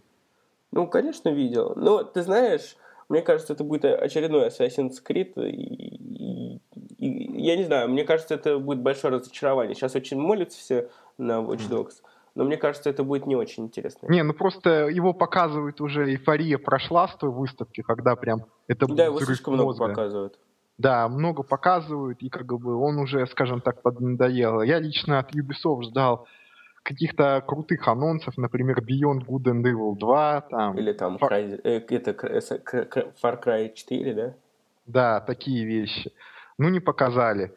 Ну, 0.72 0.88
конечно, 0.88 1.30
видел. 1.30 1.74
Но 1.76 2.04
ты 2.04 2.22
знаешь, 2.22 2.78
мне 3.10 3.22
кажется, 3.22 3.52
это 3.52 3.66
будет 3.66 3.84
очередной 3.84 4.48
Assassin's 4.48 4.96
Creed. 5.06 5.34
И, 5.50 6.56
и, 6.56 6.62
и, 6.98 7.42
я 7.46 7.58
не 7.58 7.66
знаю, 7.66 7.90
мне 7.90 8.06
кажется, 8.06 8.36
это 8.36 8.58
будет 8.58 8.80
большое 8.80 9.16
разочарование. 9.16 9.76
Сейчас 9.76 9.96
очень 9.96 10.18
молятся 10.18 10.58
все 10.60 10.90
на 11.18 11.42
Watch 11.42 11.70
Dogs. 11.70 12.00
Mm 12.02 12.17
но 12.38 12.44
мне 12.44 12.58
кажется, 12.58 12.92
это 12.92 13.04
будет 13.04 13.26
не 13.26 13.36
очень 13.36 13.64
интересно. 13.64 14.08
Не, 14.08 14.22
ну 14.22 14.32
просто 14.32 14.88
его 14.90 15.12
показывают 15.14 15.82
уже, 15.82 16.08
эйфория 16.08 16.60
прошла 16.60 17.08
с 17.08 17.16
той 17.16 17.32
выставки, 17.32 17.82
когда 17.82 18.16
прям 18.16 18.46
это 18.68 18.86
Да, 18.88 19.06
его 19.06 19.20
слишком 19.20 19.56
много 19.56 19.76
показывают. 19.76 20.38
Да, 20.78 21.08
много 21.10 21.42
показывают, 21.42 22.22
и 22.22 22.30
как 22.30 22.46
бы 22.46 22.76
он 22.76 23.00
уже, 23.00 23.26
скажем 23.26 23.62
так, 23.62 23.82
поднадоел. 23.82 24.62
Я 24.62 24.78
лично 24.78 25.18
от 25.18 25.34
Ubisoft 25.34 25.82
ждал 25.86 26.28
каких-то 26.84 27.44
крутых 27.46 27.88
анонсов, 27.88 28.38
например, 28.38 28.82
Beyond 28.82 29.26
Good 29.26 29.46
and 29.46 29.64
Evil 29.64 29.98
2, 29.98 30.42
там... 30.42 30.78
Или 30.78 30.94
там 30.94 31.18
Far... 31.18 31.32
Cry, 31.32 31.60
э, 31.64 31.82
это, 31.90 32.12
Far 33.22 33.44
Cry 33.44 33.74
4, 33.74 34.14
да? 34.14 34.34
Да, 34.86 35.22
такие 35.22 35.66
вещи. 35.66 36.12
Ну, 36.60 36.70
не 36.70 36.80
показали 36.80 37.52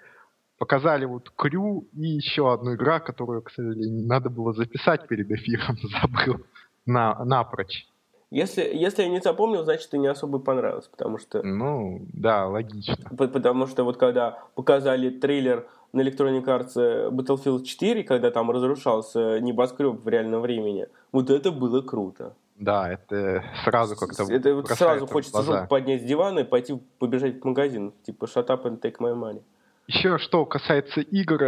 показали 0.61 1.07
вот 1.07 1.31
Крю 1.31 1.89
и 1.95 2.07
еще 2.07 2.53
одну 2.53 2.75
игра, 2.75 3.01
которую, 3.01 3.43
к 3.43 3.51
сожалению, 3.51 4.07
надо 4.07 4.29
было 4.29 4.53
записать 4.53 5.09
перед 5.09 5.31
эфиром, 5.31 5.77
забыл 6.03 6.45
на, 6.87 7.25
напрочь. 7.25 7.87
Если, 8.31 8.63
если 8.63 9.03
я 9.03 9.09
не 9.09 9.21
запомнил, 9.21 9.65
значит, 9.65 9.91
ты 9.91 9.99
не 9.99 10.07
особо 10.07 10.39
понравилось, 10.39 10.87
потому 10.87 11.19
что... 11.19 11.43
Ну, 11.43 12.03
да, 12.13 12.47
логично. 12.47 13.11
Потому 13.17 13.67
что 13.67 13.85
вот 13.85 13.97
когда 13.97 14.39
показали 14.55 15.09
трейлер 15.09 15.67
на 15.93 16.03
Electronic 16.03 16.45
Arts 16.45 16.73
э, 16.77 17.09
Battlefield 17.11 17.65
4, 17.65 18.05
когда 18.05 18.31
там 18.31 18.51
разрушался 18.51 19.41
небоскреб 19.41 20.05
в 20.05 20.09
реальном 20.09 20.43
времени, 20.43 20.87
вот 21.11 21.31
это 21.31 21.51
было 21.51 21.81
круто. 21.81 22.35
Да, 22.57 22.93
это 22.93 23.43
сразу 23.65 23.97
как-то 23.97 24.31
Это 24.31 24.55
вот 24.55 24.69
сразу 24.69 25.07
хочется 25.07 25.43
жопу 25.43 25.67
поднять 25.69 26.03
с 26.03 26.05
дивана 26.05 26.41
и 26.41 26.45
пойти 26.45 26.79
побежать 26.99 27.41
в 27.41 27.45
магазин, 27.47 27.93
типа 28.05 28.27
shut 28.27 28.49
up 28.49 28.65
and 28.65 28.79
take 28.81 28.99
my 29.01 29.15
money. 29.15 29.43
Еще 29.93 30.19
что 30.19 30.47
касается 30.47 31.01
игр, 31.01 31.43
э, 31.43 31.47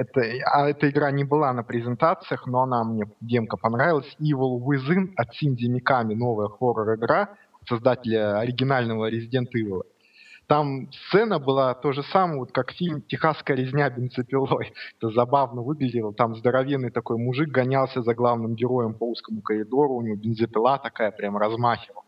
это, 0.00 0.20
а 0.52 0.68
эта 0.68 0.90
игра 0.90 1.12
не 1.12 1.22
была 1.22 1.52
на 1.52 1.62
презентациях, 1.62 2.44
но 2.48 2.62
она 2.62 2.82
мне 2.82 3.04
демка 3.20 3.56
понравилась. 3.56 4.16
Evil 4.20 4.58
Within 4.58 5.12
от 5.16 5.32
Синди 5.36 5.66
Миками, 5.66 6.14
новая 6.14 6.48
хоррор-игра 6.48 7.28
создателя 7.68 8.40
оригинального 8.40 9.08
Resident 9.12 9.46
Evil. 9.56 9.82
Там 10.48 10.90
сцена 10.90 11.38
была 11.38 11.74
то 11.74 11.92
же 11.92 12.02
самое, 12.02 12.40
вот 12.40 12.50
как 12.50 12.72
фильм 12.72 13.00
«Техасская 13.02 13.56
резня 13.56 13.90
бензопилой». 13.90 14.72
Это 14.98 15.12
забавно 15.12 15.62
выглядело. 15.62 16.12
Там 16.12 16.34
здоровенный 16.34 16.90
такой 16.90 17.16
мужик 17.16 17.50
гонялся 17.50 18.02
за 18.02 18.12
главным 18.14 18.56
героем 18.56 18.92
по 18.92 19.08
узкому 19.08 19.40
коридору, 19.40 19.94
у 19.94 20.02
него 20.02 20.16
бензопила 20.16 20.78
такая 20.78 21.12
прям 21.12 21.36
размахивала. 21.36 22.02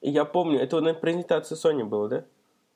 Я 0.00 0.24
помню, 0.24 0.60
это 0.60 0.80
на 0.80 0.94
презентации 0.94 1.56
Sony 1.56 1.84
было, 1.84 2.08
да? 2.08 2.24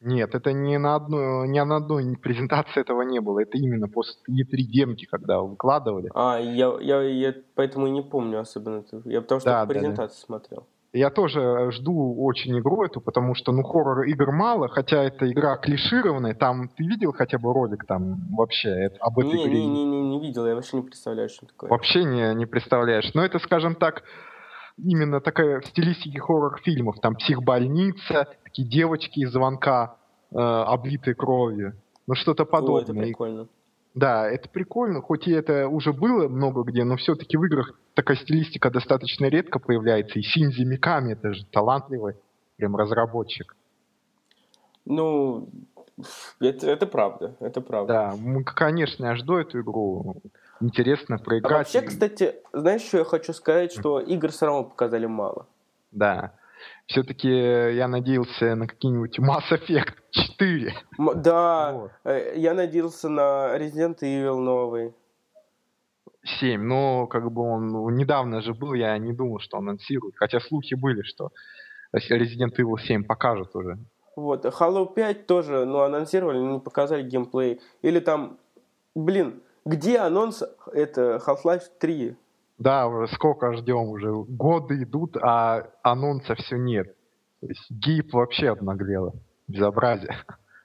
Нет, 0.01 0.35
это 0.35 0.53
не 0.53 0.79
на 0.79 0.95
одной, 0.95 1.49
не 1.49 1.63
на 1.65 1.77
одной 1.77 2.17
презентации 2.23 2.81
этого 2.81 3.03
не 3.03 3.21
было. 3.21 3.41
Это 3.41 3.59
именно 3.59 3.89
после 3.89 4.15
E3 4.29 4.57
демки, 4.63 5.07
когда 5.07 5.41
выкладывали. 5.41 6.11
А, 6.15 6.39
я, 6.39 6.73
я, 6.81 7.03
я 7.03 7.35
поэтому 7.55 7.87
и 7.87 7.91
не 7.91 8.03
помню 8.03 8.41
особенно. 8.41 8.85
Я 9.05 9.21
потому 9.21 9.41
что 9.41 9.51
да, 9.51 9.67
презентацию 9.67 9.97
да, 9.97 10.07
да. 10.07 10.27
смотрел. 10.27 10.67
Я 10.93 11.11
тоже 11.11 11.71
жду 11.71 12.17
очень 12.19 12.59
игру 12.59 12.83
эту, 12.83 13.01
потому 13.01 13.37
что, 13.37 13.53
ну, 13.53 13.63
хоррор 13.63 14.03
игр 14.03 14.33
мало, 14.33 14.67
хотя 14.69 15.05
эта 15.05 15.31
игра 15.31 15.57
клишированная. 15.57 16.35
Там, 16.35 16.69
ты 16.69 16.85
видел 16.85 17.13
хотя 17.13 17.39
бы 17.39 17.53
ролик 17.53 17.85
там 17.87 18.17
вообще 18.37 18.71
это, 18.71 18.97
об 18.99 19.21
этой 19.21 19.35
не, 19.35 19.45
игре? 19.45 19.61
Не, 19.61 19.69
не, 19.69 19.85
не, 19.85 20.03
не 20.03 20.21
видел, 20.21 20.47
я 20.47 20.57
вообще 20.57 20.79
не 20.79 20.83
представляю, 20.83 21.29
что 21.29 21.47
такое. 21.47 21.71
Вообще 21.71 22.03
не, 22.03 22.35
не 22.35 22.45
представляешь. 22.45 23.09
Но 23.15 23.25
это, 23.25 23.39
скажем 23.39 23.77
так, 23.77 24.03
именно 24.85 25.21
такая 25.21 25.61
в 25.61 25.67
стилистике 25.67 26.21
хоррор-фильмов. 26.21 27.01
Там 27.01 27.15
психбольница, 27.17 28.29
такие 28.45 28.69
девочки 28.69 29.21
из 29.21 29.33
звонка, 29.33 29.97
э, 30.33 30.37
облитые 30.39 31.15
кровью. 31.15 31.75
Ну, 32.07 32.15
что-то 32.15 32.45
подобное. 32.45 32.81
О, 32.81 32.85
это 32.85 32.93
прикольно. 32.93 33.49
Да, 33.95 34.29
это 34.29 34.49
прикольно, 34.49 35.01
хоть 35.01 35.27
и 35.27 35.33
это 35.33 35.67
уже 35.69 35.93
было 35.93 36.29
много 36.29 36.63
где, 36.63 36.85
но 36.85 36.97
все-таки 36.97 37.37
в 37.37 37.45
играх 37.45 37.73
такая 37.95 38.17
стилистика 38.17 38.71
достаточно 38.71 39.27
редко 39.27 39.59
появляется. 39.59 40.19
И 40.19 40.23
Синзи 40.23 40.63
Миками, 40.63 41.15
это 41.15 41.35
же 41.35 41.45
талантливый 41.47 42.15
прям 42.57 42.77
разработчик. 42.77 43.57
Ну, 44.85 45.49
это, 46.41 46.71
это 46.71 46.87
правда, 46.87 47.37
это 47.41 47.61
правда. 47.61 47.93
Да, 47.93 48.17
мы, 48.17 48.45
конечно, 48.45 49.07
я 49.07 49.17
жду 49.17 49.37
эту 49.37 49.61
игру. 49.61 50.23
Интересно 50.61 51.19
проиграть. 51.19 51.53
А 51.53 51.59
вообще, 51.59 51.83
кстати, 51.83 52.35
знаешь, 52.53 52.83
что 52.83 52.99
я 52.99 53.05
хочу 53.05 53.33
сказать, 53.33 53.73
что 53.73 54.01
игр 54.01 54.31
все 54.31 54.47
равно 54.47 54.65
показали 54.65 55.07
мало. 55.07 55.47
Да. 55.91 56.35
Все-таки 56.87 57.29
я 57.29 57.89
надеялся 57.89 58.55
на 58.55 58.67
какие-нибудь 58.67 59.19
Mass 59.19 59.51
Effect 59.51 59.95
4. 60.11 60.75
Да, 61.17 61.73
вот. 61.73 61.91
Э, 62.05 62.35
я 62.37 62.53
надеялся 62.53 63.09
на 63.09 63.57
Resident 63.57 64.01
Evil 64.03 64.39
новый. 64.41 64.95
7, 66.23 66.61
но 66.61 67.07
как 67.07 67.33
бы 67.33 67.43
он 67.43 67.95
недавно 67.95 68.43
же 68.43 68.53
был, 68.53 68.75
я 68.75 68.99
не 68.99 69.15
думал, 69.15 69.39
что 69.41 69.57
он 69.57 69.69
анонсирует. 69.69 70.17
Хотя 70.17 70.41
слухи 70.41 70.75
были, 70.75 71.03
что 71.03 71.31
Resident 71.95 72.55
Evil 72.59 72.79
7 72.79 73.05
покажут 73.05 73.57
уже. 73.57 73.79
Вот. 74.17 74.45
Halo 74.45 74.93
5 74.93 75.27
тоже, 75.27 75.65
ну, 75.65 75.81
анонсировали, 75.81 76.39
но 76.39 76.55
не 76.55 76.61
показали 76.61 77.03
геймплей. 77.03 77.61
Или 77.81 78.01
там, 78.01 78.39
блин, 78.95 79.43
где 79.65 79.99
анонс 79.99 80.43
это 80.73 81.21
Half-Life 81.27 81.65
3? 81.79 82.17
Да, 82.59 83.07
сколько 83.15 83.53
ждем 83.55 83.89
уже. 83.89 84.13
Годы 84.13 84.83
идут, 84.83 85.17
а 85.17 85.69
анонса 85.83 86.35
все 86.35 86.57
нет. 86.57 86.95
То 87.41 87.47
есть 87.47 87.71
гип 87.71 88.13
вообще 88.13 88.51
обнаглела. 88.51 89.15
Безобразие. 89.49 90.17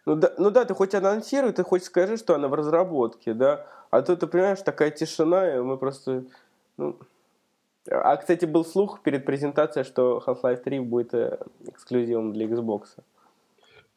Ну 0.05 0.15
да, 0.15 0.33
ну 0.37 0.51
да, 0.51 0.65
ты 0.65 0.73
хоть 0.73 0.93
анонсируй, 0.93 1.51
ты 1.51 1.63
хоть 1.63 1.83
скажи, 1.83 2.17
что 2.17 2.35
она 2.35 2.47
в 2.47 2.53
разработке, 2.53 3.33
да. 3.33 3.65
А 3.89 4.01
то 4.01 4.15
ты 4.15 4.27
понимаешь, 4.27 4.61
такая 4.61 4.91
тишина, 4.91 5.55
и 5.55 5.59
мы 5.59 5.77
просто... 5.77 6.25
Ну... 6.77 6.97
А, 7.89 8.17
кстати, 8.17 8.45
был 8.45 8.65
слух 8.65 9.01
перед 9.01 9.25
презентацией, 9.25 9.85
что 9.85 10.21
Half-Life 10.25 10.63
3 10.63 10.79
будет 10.79 11.13
э, 11.13 11.37
эксклюзивом 11.67 12.33
для 12.33 12.47
Xbox. 12.47 12.97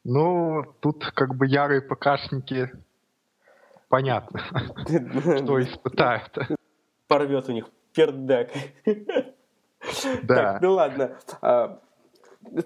Ну, 0.03 0.63
тут 0.79 1.05
как 1.15 1.35
бы 1.35 1.47
ярые 1.47 1.81
ПКшники 1.81 2.71
понятно, 3.89 4.39
что 4.87 5.61
испытают. 5.61 6.37
Порвет 7.07 7.49
у 7.49 7.51
них 7.51 7.65
пердак. 7.93 8.49
Да. 10.23 10.53
Так, 10.53 10.61
ну 10.61 10.73
ладно. 10.73 11.17
А, 11.41 11.81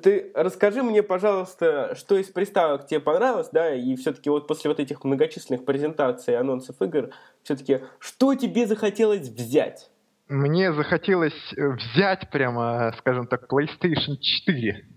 ты 0.02 0.32
расскажи 0.36 0.84
мне, 0.84 1.04
пожалуйста, 1.04 1.96
что 1.96 2.18
из 2.18 2.28
приставок 2.28 2.88
тебе 2.88 3.00
понравилось, 3.00 3.50
да, 3.52 3.74
и 3.74 3.96
все-таки 3.96 4.30
вот 4.30 4.48
после 4.48 4.70
вот 4.70 4.80
этих 4.80 5.04
многочисленных 5.04 5.66
презентаций, 5.66 6.38
анонсов 6.38 6.82
игр, 6.82 7.10
все-таки, 7.44 7.82
что 8.00 8.36
тебе 8.36 8.68
захотелось 8.68 9.30
взять? 9.30 9.90
Мне 10.30 10.74
захотелось 10.74 11.54
э, 11.56 11.68
взять 11.70 12.30
прямо, 12.32 12.94
скажем 13.00 13.28
так, 13.28 13.52
PlayStation 13.52 14.18
4. 14.20 14.88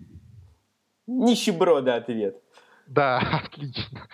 Нищеброда 1.07 1.95
ответ. 1.95 2.37
Да, 2.87 3.19
отлично. 3.45 4.07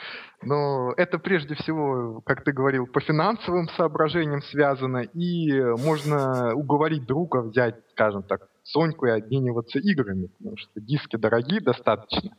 Но 0.46 0.94
это 0.98 1.20
прежде 1.20 1.56
всего, 1.56 2.22
как 2.26 2.44
ты 2.44 2.52
говорил, 2.52 2.88
по 2.88 3.00
финансовым 3.00 3.68
соображениям 3.70 4.42
связано, 4.42 5.00
и 5.00 5.62
можно 5.86 6.54
уговорить 6.54 7.06
друга 7.06 7.42
взять, 7.42 7.76
скажем 7.92 8.24
так, 8.24 8.48
Соньку 8.64 9.06
и 9.08 9.12
обмениваться 9.12 9.80
играми, 9.80 10.28
потому 10.38 10.58
что 10.58 10.80
диски 10.80 11.18
дорогие 11.18 11.60
достаточно. 11.60 12.32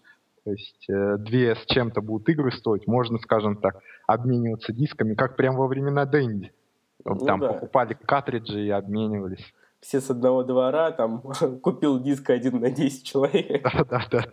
То 0.45 0.51
есть 0.51 0.89
э, 0.91 1.17
две 1.19 1.55
с 1.55 1.65
чем-то 1.67 2.03
будут 2.03 2.29
игры 2.29 2.53
стоить. 2.53 2.87
Можно, 2.87 3.19
скажем 3.19 3.57
так, 3.57 3.79
обмениваться 4.07 4.73
дисками, 4.73 5.15
как 5.15 5.37
прямо 5.37 5.59
во 5.59 5.69
времена 5.69 6.05
Дэнди. 6.05 6.53
Ну, 7.05 7.17
там 7.19 7.41
да. 7.41 7.53
покупали 7.53 7.95
картриджи 7.95 8.67
и 8.67 8.71
обменивались. 8.71 9.45
Все 9.85 10.01
с 10.01 10.11
одного 10.11 10.43
двора, 10.45 10.91
там 10.93 11.21
купил 11.63 12.01
диск 12.01 12.31
один 12.31 12.61
на 12.61 12.71
10 12.71 13.05
человек. 13.05 13.63
Да-да-да. 13.91 14.25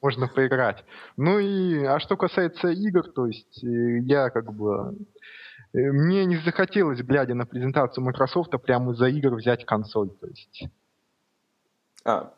Можно 0.00 0.26
поиграть. 0.28 0.84
Ну 1.16 1.38
и, 1.38 1.84
а 1.84 2.00
что 2.00 2.16
касается 2.16 2.68
игр, 2.68 3.08
то 3.12 3.26
есть 3.26 3.62
э, 3.62 3.98
я 4.00 4.30
как 4.30 4.52
бы 4.52 4.96
Э, 5.74 5.78
мне 5.78 6.24
не 6.26 6.36
захотелось, 6.36 7.00
глядя 7.00 7.34
на 7.34 7.46
презентацию 7.46 8.04
Microsoft, 8.04 8.50
прямо 8.62 8.92
из-за 8.92 9.06
игр 9.06 9.34
взять 9.34 9.64
консоль. 9.64 10.10
То 10.10 10.26
есть. 10.26 10.68
А, 12.04 12.34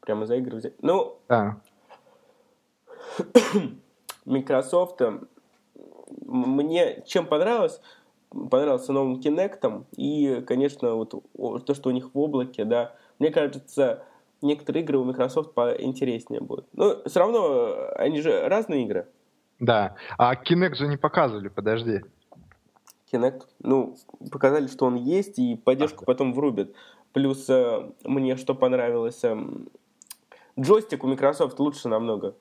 прямо 0.00 0.26
за 0.26 0.36
игры 0.36 0.56
взять. 0.56 0.74
Ну, 0.82 1.20
да. 1.28 1.60
Microsoft 4.24 5.00
мне 6.22 7.02
чем 7.06 7.26
понравилось, 7.26 7.80
понравился 8.30 8.92
новым 8.92 9.20
Kinect 9.20 9.84
и, 9.96 10.42
конечно, 10.46 10.94
вот 10.94 11.14
то, 11.64 11.74
что 11.74 11.88
у 11.88 11.92
них 11.92 12.14
в 12.14 12.18
облаке, 12.18 12.64
да, 12.64 12.94
мне 13.18 13.30
кажется, 13.30 14.04
некоторые 14.42 14.84
игры 14.84 14.98
у 14.98 15.04
Microsoft 15.04 15.54
поинтереснее 15.54 16.40
будут. 16.40 16.66
Но 16.72 17.02
все 17.06 17.20
равно 17.20 17.90
они 17.96 18.20
же 18.20 18.48
разные 18.48 18.84
игры. 18.84 19.08
Да. 19.58 19.96
А 20.18 20.34
Kinect 20.34 20.74
же 20.74 20.86
не 20.86 20.96
показывали, 20.96 21.48
подожди. 21.48 22.02
Kinect? 23.12 23.42
Ну, 23.60 23.96
показали, 24.30 24.66
что 24.66 24.86
он 24.86 24.96
есть, 24.96 25.38
и 25.38 25.56
поддержку 25.56 26.04
а, 26.04 26.06
потом 26.06 26.32
врубят. 26.34 26.72
Плюс 27.12 27.48
э, 27.48 27.90
мне 28.04 28.36
что 28.36 28.54
понравилось, 28.54 29.24
э, 29.24 29.36
джойстик 30.58 31.02
у 31.04 31.08
Microsoft 31.08 31.58
лучше 31.58 31.88
намного. 31.88 32.36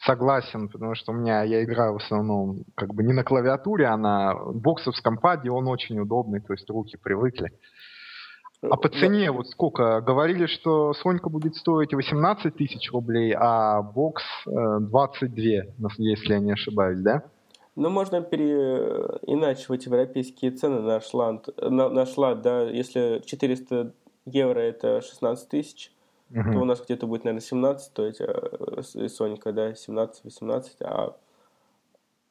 Согласен, 0.00 0.68
потому 0.68 0.94
что 0.94 1.12
у 1.12 1.14
меня 1.14 1.42
я 1.44 1.64
играю 1.64 1.94
в 1.94 1.96
основном 1.96 2.64
как 2.74 2.94
бы 2.94 3.02
не 3.02 3.12
на 3.12 3.24
клавиатуре, 3.24 3.86
а 3.86 3.96
на 3.96 4.34
боксовском 4.34 5.16
паде, 5.16 5.50
он 5.50 5.66
очень 5.68 5.98
удобный, 5.98 6.40
то 6.40 6.52
есть 6.52 6.68
руки 6.68 6.96
привыкли. 6.96 7.52
А 8.70 8.76
по 8.76 8.88
цене 8.88 9.30
вот 9.30 9.48
сколько? 9.48 10.00
Говорили, 10.00 10.46
что 10.46 10.94
Сонька 10.94 11.28
будет 11.28 11.54
стоить 11.54 11.92
18 11.92 12.56
тысяч 12.56 12.90
рублей, 12.92 13.34
а 13.38 13.82
бокс 13.82 14.22
22, 14.46 15.44
э, 15.44 15.62
если 15.98 16.32
я 16.32 16.38
не 16.38 16.52
ошибаюсь, 16.52 17.00
да? 17.00 17.24
Ну, 17.76 17.90
можно 17.90 18.22
переиначивать 18.22 19.86
европейские 19.86 20.52
цены 20.52 20.80
на 20.80 21.00
шланд. 21.00 21.48
На, 21.60 21.88
на 21.88 22.06
шлад, 22.06 22.40
да, 22.42 22.62
если 22.62 23.20
400 23.26 23.92
евро 24.26 24.60
это 24.60 25.02
16 25.02 25.48
тысяч, 25.48 25.92
угу. 26.34 26.52
то 26.52 26.58
у 26.58 26.64
нас 26.64 26.82
где-то 26.82 27.06
будет, 27.06 27.24
наверное, 27.24 27.40
17 27.40 27.86
стоить, 27.86 28.20
э, 28.20 29.08
Сонька, 29.08 29.52
да, 29.52 29.72
17-18, 29.72 30.82
а 30.82 31.16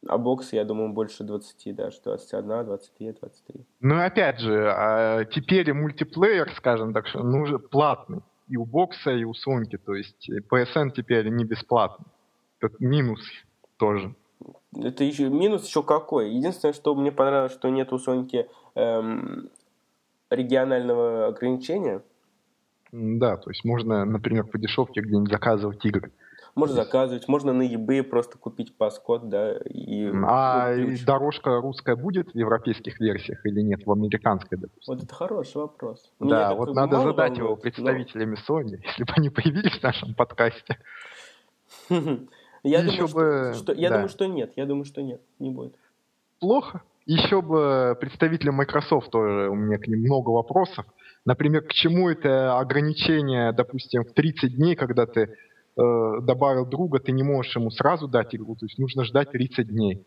а 0.07 0.17
бокс, 0.17 0.53
я 0.53 0.65
думаю, 0.65 0.89
больше 0.89 1.23
20 1.23 1.75
даже, 1.75 2.01
21, 2.03 2.65
22, 2.65 3.13
23. 3.13 3.65
Ну, 3.81 4.03
опять 4.03 4.39
же, 4.39 4.69
а 4.69 5.23
теперь 5.25 5.73
мультиплеер, 5.73 6.51
скажем 6.57 6.93
так, 6.93 7.07
что 7.07 7.23
нужен 7.23 7.59
платный. 7.59 8.21
И 8.49 8.57
у 8.57 8.65
бокса, 8.65 9.11
и 9.11 9.23
у 9.23 9.33
Соньки. 9.33 9.77
То 9.77 9.95
есть 9.95 10.29
PSN 10.29 10.91
теперь 10.91 11.29
не 11.29 11.45
бесплатный. 11.45 12.07
Это 12.59 12.75
минус 12.79 13.21
тоже. 13.77 14.13
Это 14.75 15.03
еще 15.03 15.29
минус 15.29 15.65
еще 15.65 15.83
какой? 15.83 16.31
Единственное, 16.31 16.73
что 16.73 16.93
мне 16.95 17.11
понравилось, 17.11 17.53
что 17.53 17.69
нет 17.69 17.93
у 17.93 17.97
Соньки 17.97 18.49
эм, 18.75 19.49
регионального 20.29 21.27
ограничения. 21.27 22.01
Да, 22.93 23.37
то 23.37 23.49
есть 23.49 23.65
можно, 23.65 24.05
например, 24.05 24.45
по 24.45 24.59
дешевке 24.59 25.01
где-нибудь 25.01 25.31
заказывать 25.31 25.83
игры. 25.83 26.11
Можно 26.53 26.75
заказывать, 26.75 27.27
можно 27.27 27.51
на 27.51 27.63
eBay 27.63 28.03
просто 28.03 28.37
купить 28.37 28.77
паскот, 28.77 29.29
да. 29.29 29.57
И, 29.67 30.11
а 30.23 30.75
ну, 30.75 30.95
дорожка 31.03 31.59
русская 31.59 31.95
будет 31.95 32.31
в 32.31 32.37
европейских 32.37 32.99
версиях 32.99 33.43
или 33.47 33.61
нет, 33.61 33.83
в 33.87 33.91
американской, 33.91 34.59
допустим? 34.59 34.93
Вот 34.93 35.03
это 35.03 35.15
хороший 35.15 35.57
вопрос. 35.57 36.11
да, 36.19 36.53
вот 36.53 36.75
надо 36.75 36.97
задать 36.97 37.31
волнует, 37.31 37.37
его 37.37 37.55
представителями 37.55 38.37
но... 38.47 38.61
Sony, 38.61 38.79
если 38.83 39.03
бы 39.03 39.13
они 39.17 39.31
появились 39.31 39.79
в 39.79 39.81
нашем 39.81 40.13
подкасте. 40.13 40.77
Я, 42.63 42.81
думаю, 42.83 43.07
что, 43.07 43.53
что, 43.55 43.73
я 43.73 43.89
да. 43.89 43.95
думаю, 43.95 44.09
что 44.09 44.25
нет. 44.25 44.53
Я 44.55 44.65
думаю, 44.65 44.85
что 44.85 45.01
нет, 45.01 45.21
не 45.37 45.49
будет. 45.49 45.75
Плохо. 46.39 46.81
Еще 47.05 47.41
бы 47.41 47.97
представителям 47.99 48.55
Microsoft 48.55 49.11
тоже 49.11 49.49
у 49.49 49.55
меня 49.55 49.77
к 49.77 49.87
ним 49.87 50.01
много 50.01 50.29
вопросов. 50.29 50.85
Например, 51.25 51.61
к 51.61 51.73
чему 51.73 52.09
это 52.09 52.57
ограничение, 52.57 53.51
допустим, 53.51 54.03
в 54.03 54.13
30 54.13 54.55
дней, 54.55 54.75
когда 54.75 55.05
ты 55.05 55.21
э, 55.21 55.31
добавил 56.21 56.65
друга, 56.65 56.99
ты 56.99 57.11
не 57.11 57.23
можешь 57.23 57.55
ему 57.55 57.71
сразу 57.71 58.07
дать 58.07 58.35
игру, 58.35 58.55
то 58.55 58.65
есть 58.65 58.77
нужно 58.77 59.03
ждать 59.03 59.31
30 59.31 59.67
дней. 59.67 60.05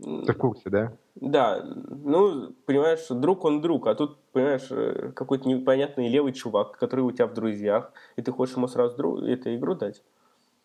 Ты 0.00 0.32
в 0.32 0.36
курсе, 0.36 0.68
да? 0.68 0.92
Да, 1.14 1.64
ну, 1.64 2.52
понимаешь, 2.66 3.06
друг 3.08 3.44
он 3.44 3.62
друг, 3.62 3.86
а 3.86 3.94
тут, 3.94 4.18
понимаешь, 4.32 4.66
э, 4.70 5.12
какой-то 5.14 5.48
непонятный 5.48 6.08
левый 6.08 6.32
чувак, 6.32 6.76
который 6.78 7.00
у 7.00 7.12
тебя 7.12 7.26
в 7.26 7.34
друзьях, 7.34 7.92
и 8.16 8.22
ты 8.22 8.30
хочешь 8.30 8.56
ему 8.56 8.68
сразу 8.68 8.96
друг, 8.96 9.22
эту 9.22 9.54
игру 9.54 9.74
дать. 9.74 10.02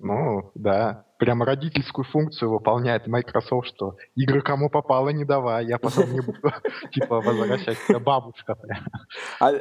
Ну, 0.03 0.51
да. 0.55 1.05
Прям 1.19 1.43
родительскую 1.43 2.03
функцию 2.05 2.49
выполняет 2.49 3.05
Microsoft, 3.05 3.67
что 3.67 3.97
игры 4.15 4.41
кому 4.41 4.69
попало 4.69 5.09
не 5.09 5.23
давай, 5.23 5.67
я 5.67 5.77
потом 5.77 6.11
не 6.11 6.21
буду, 6.21 6.39
типа, 6.91 7.21
возвращать 7.21 7.77
тебя 7.87 7.99
бабушка. 7.99 8.57
А 9.39 9.51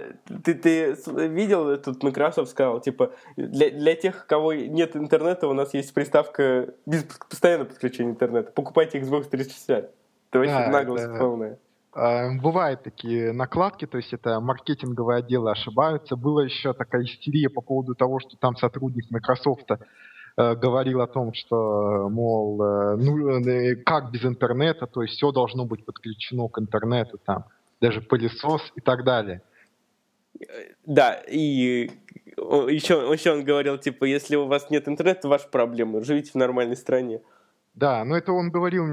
ты, 0.43 0.55
ты 0.55 0.97
видел, 1.29 1.77
тут 1.77 2.03
Microsoft 2.03 2.51
сказал, 2.51 2.81
типа, 2.81 3.13
для, 3.37 3.71
для 3.71 3.95
тех, 3.95 4.27
кого 4.27 4.55
нет 4.55 4.97
интернета, 4.97 5.49
у 5.49 5.53
нас 5.53 5.75
есть 5.75 5.93
приставка 5.93 6.73
без 6.87 7.05
постоянного 7.05 7.69
подключения 7.69 8.13
интернета. 8.13 8.53
Покупайте 8.53 8.99
Xbox 8.99 9.29
360. 9.29 9.91
Это 10.31 10.39
вообще 10.39 10.69
наглость 10.69 11.19
полная. 11.19 11.59
А, 11.93 12.31
бывают 12.41 12.85
такие 12.85 13.33
накладки, 13.33 13.87
то 13.87 13.99
есть 13.99 14.13
это 14.13 14.41
маркетинговые 14.41 15.19
отделы 15.19 15.51
ошибаются. 15.51 16.17
Была 16.17 16.45
еще 16.45 16.73
такая 16.73 17.05
истерия 17.05 17.51
по 17.51 17.61
поводу 17.61 17.95
того, 17.95 18.21
что 18.21 18.37
там 18.37 18.57
сотрудник 18.57 19.11
Microsoft 19.11 19.67
говорил 20.55 21.01
о 21.01 21.07
том, 21.07 21.33
что, 21.35 22.09
мол, 22.11 22.63
э, 22.63 22.97
ну, 22.97 23.41
э, 23.41 23.77
как 23.77 24.11
без 24.11 24.25
интернета, 24.25 24.87
то 24.87 25.03
есть 25.03 25.15
все 25.15 25.33
должно 25.33 25.65
быть 25.65 25.85
подключено 25.85 26.49
к 26.49 26.59
интернету, 26.59 27.19
там, 27.25 27.45
даже 27.81 28.01
пылесос 28.01 28.63
и 28.77 28.81
так 28.81 29.05
далее. 29.05 29.43
Да, 30.87 31.15
и 31.29 31.91
еще, 32.37 32.95
еще 33.13 33.33
он 33.33 33.45
говорил, 33.45 33.79
типа, 33.79 34.05
если 34.05 34.37
у 34.37 34.47
вас 34.47 34.71
нет 34.71 34.89
интернета, 34.89 35.29
ваша 35.29 35.49
проблема, 35.49 36.03
живите 36.03 36.31
в 36.33 36.37
нормальной 36.37 36.77
стране. 36.77 37.21
Да, 37.75 38.05
но 38.05 38.17
это 38.17 38.33
он 38.33 38.51
говорил 38.51 38.85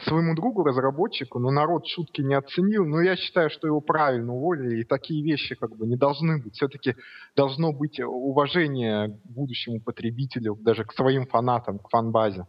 своему 0.00 0.34
другу, 0.34 0.64
разработчику, 0.64 1.38
но 1.38 1.50
народ 1.50 1.86
шутки 1.86 2.22
не 2.22 2.34
оценил. 2.34 2.86
Но 2.86 3.00
я 3.00 3.16
считаю, 3.16 3.50
что 3.50 3.66
его 3.66 3.80
правильно 3.80 4.32
уволили, 4.32 4.80
и 4.80 4.84
такие 4.84 5.22
вещи 5.22 5.54
как 5.54 5.76
бы 5.76 5.86
не 5.86 5.96
должны 5.96 6.38
быть. 6.42 6.54
Все-таки 6.54 6.96
должно 7.36 7.72
быть 7.72 8.00
уважение 8.00 9.08
к 9.08 9.30
будущему 9.30 9.80
потребителю, 9.80 10.56
даже 10.56 10.84
к 10.84 10.92
своим 10.94 11.26
фанатам, 11.26 11.78
к 11.78 11.90
фанбазе. 11.90 12.46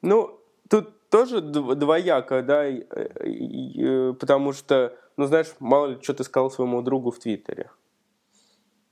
Ну, 0.00 0.40
тут 0.68 1.10
тоже 1.10 1.40
двояко, 1.40 2.42
да, 2.42 2.64
э, 2.66 4.14
потому 4.18 4.52
что, 4.52 4.96
ну, 5.16 5.26
знаешь, 5.26 5.48
мало 5.58 5.88
ли, 5.88 5.98
что 6.00 6.14
ты 6.14 6.22
сказал 6.22 6.50
своему 6.50 6.82
другу 6.82 7.10
в 7.10 7.18
Твиттере. 7.18 7.70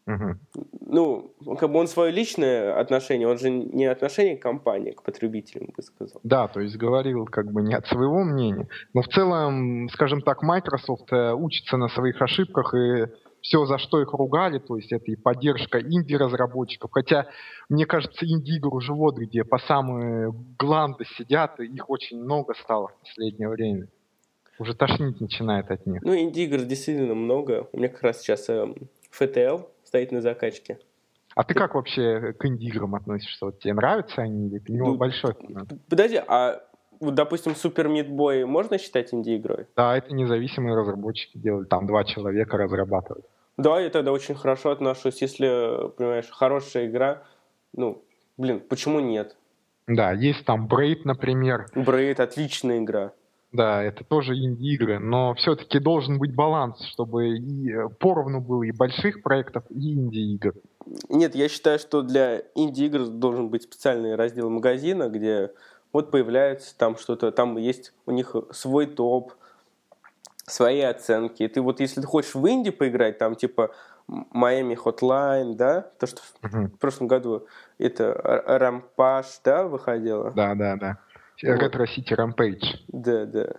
Угу. 0.09 0.65
Ну, 0.91 1.35
как 1.61 1.71
бы 1.71 1.79
он 1.79 1.87
свое 1.87 2.11
личное 2.11 2.81
отношение, 2.81 3.29
он 3.29 3.39
же 3.39 3.51
не 3.51 3.85
отношение 3.85 4.39
к 4.39 4.43
компании, 4.43 4.93
к 4.93 5.03
потребителям, 5.03 5.69
бы 5.77 5.83
сказал. 5.83 6.21
Да, 6.25 6.49
то 6.49 6.61
есть 6.61 6.77
говорил 6.77 7.27
как 7.27 7.53
бы 7.53 7.61
не 7.61 7.75
от 7.75 7.87
своего 7.87 8.25
мнения. 8.25 8.69
Но 8.95 9.03
в 9.03 9.09
целом, 9.09 9.91
скажем 9.91 10.23
так, 10.23 10.43
Microsoft 10.43 11.13
э, 11.13 11.35
учится 11.35 11.77
на 11.77 11.89
своих 11.89 12.23
ошибках 12.23 12.73
и 12.75 13.07
все, 13.43 13.67
за 13.67 13.77
что 13.77 14.01
их 14.01 14.13
ругали, 14.15 14.59
то 14.59 14.77
есть 14.77 14.91
это 14.91 15.05
и 15.13 15.17
поддержка 15.17 15.79
инди-разработчиков. 15.79 16.91
Хотя, 16.91 17.27
мне 17.69 17.85
кажется, 17.85 18.25
инди-игр 18.25 18.75
уже 18.75 18.95
вот 18.95 19.19
где 19.19 19.45
по 19.45 19.59
самые 19.59 20.33
гланды 20.59 21.05
сидят, 21.19 21.61
и 21.61 21.67
их 21.67 21.91
очень 21.91 22.19
много 22.19 22.55
стало 22.55 22.89
в 22.89 23.01
последнее 23.01 23.51
время. 23.51 23.89
Уже 24.59 24.75
тошнить 24.75 25.21
начинает 25.21 25.71
от 25.71 25.87
них. 25.87 26.01
Ну, 26.03 26.19
инди-игр 26.19 26.63
действительно 26.63 27.15
много. 27.15 27.69
У 27.73 27.77
меня 27.77 27.89
как 27.91 28.03
раз 28.03 28.23
сейчас 28.23 28.49
э, 28.49 28.67
FTL 29.13 29.67
стоит 29.89 30.13
на 30.13 30.21
закачке. 30.21 30.79
А 31.35 31.45
ты 31.45 31.55
как 31.55 31.75
вообще 31.75 32.35
к 32.39 32.45
инди-играм 32.45 32.95
относишься? 32.95 33.47
Вот 33.47 33.61
тебе 33.61 33.75
нравятся 33.75 34.23
они 34.23 34.49
или 34.49 34.59
ты 34.59 34.73
не 34.73 34.79
ну, 34.79 34.97
большой? 34.97 35.35
Подожди, 35.89 36.21
а 36.27 36.61
вот, 37.01 37.15
допустим, 37.15 37.53
Super 37.53 37.87
Meat 37.87 38.09
Boy 38.09 38.45
можно 38.45 38.79
считать 38.79 39.15
инди-игрой? 39.15 39.67
Да, 39.77 39.97
это 39.97 40.13
независимые 40.13 40.77
разработчики 40.77 41.39
делали, 41.39 41.65
там 41.65 41.87
два 41.87 42.05
человека 42.05 42.57
разрабатывают. 42.57 43.27
Да, 43.57 43.81
я 43.81 43.91
тогда 43.91 44.13
очень 44.13 44.35
хорошо 44.35 44.71
отношусь. 44.71 45.23
Если, 45.23 45.91
понимаешь, 45.97 46.29
хорошая 46.31 46.87
игра, 46.87 47.23
ну, 47.73 48.05
блин, 48.37 48.61
почему 48.61 49.01
нет? 49.01 49.37
Да, 49.87 50.13
есть 50.13 50.45
там 50.45 50.69
Брейд, 50.69 51.05
например. 51.05 51.67
Брейд, 51.75 52.21
отличная 52.21 52.79
игра. 52.79 53.13
Да, 53.51 53.83
это 53.83 54.05
тоже 54.05 54.35
инди-игры, 54.35 54.99
но 54.99 55.33
все-таки 55.35 55.79
должен 55.79 56.19
быть 56.19 56.35
баланс, 56.35 56.85
чтобы 56.85 57.39
и 57.39 57.73
э, 57.73 57.89
поровну 57.89 58.41
было 58.43 58.63
и 58.63 58.73
больших 58.73 59.23
проектов, 59.23 59.65
и 59.71 59.95
инди-игр. 59.95 60.53
Нет, 61.09 61.35
я 61.35 61.49
считаю, 61.49 61.79
что 61.79 62.03
для 62.03 62.43
инди-игр 62.55 63.07
должен 63.07 63.49
быть 63.49 63.63
специальный 63.63 64.17
раздел 64.17 64.51
магазина, 64.51 65.09
где 65.09 65.53
вот 65.95 66.11
появляется 66.11 66.77
там 66.77 66.99
что-то, 66.99 67.33
там 67.33 67.57
есть 67.57 67.95
у 68.05 68.11
них 68.11 68.37
свой 68.51 68.87
топ, 68.87 69.33
свои 70.51 70.81
оценки. 70.81 71.43
И 71.43 71.49
ты 71.49 71.63
вот, 71.63 71.81
если 71.81 72.01
ты 72.01 72.07
хочешь 72.07 72.35
в 72.35 72.47
инди 72.49 72.71
поиграть, 72.71 73.19
там 73.19 73.35
типа 73.35 73.71
Miami 74.09 74.77
Hotline, 74.77 75.55
да, 75.55 75.83
то, 75.99 76.07
что 76.07 76.21
uh-huh. 76.43 76.69
в 76.69 76.79
прошлом 76.79 77.09
году 77.09 77.47
это 77.79 78.15
Рампаш, 78.47 79.41
да, 79.45 79.65
выходило? 79.65 80.33
Да, 80.33 80.55
да, 80.55 80.77
да. 80.77 80.99
Retro 81.43 81.85
City 81.85 82.17
Rampage. 82.17 82.81
Да, 82.89 83.27
да. 83.27 83.55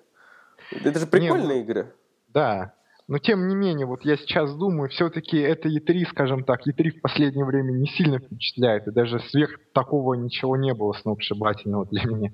Это 0.71 0.99
же 0.99 1.07
прикольные 1.07 1.57
не, 1.57 1.63
игры. 1.63 1.93
Да. 2.29 2.73
Но 3.07 3.17
тем 3.17 3.47
не 3.47 3.55
менее, 3.55 3.87
вот 3.87 4.01
я 4.03 4.17
сейчас 4.17 4.53
думаю, 4.55 4.89
все-таки 4.89 5.39
это 5.39 5.67
E3, 5.67 6.05
скажем 6.11 6.43
так, 6.43 6.67
E3 6.67 6.91
в 6.91 7.01
последнее 7.01 7.43
время 7.43 7.71
не 7.71 7.87
сильно 7.87 8.19
впечатляет, 8.19 8.87
и 8.87 8.91
даже 8.91 9.19
сверх 9.19 9.59
такого 9.73 10.13
ничего 10.13 10.55
не 10.55 10.75
было 10.75 10.93
сногсшибательного 10.93 11.87
для 11.87 12.05
меня. 12.05 12.31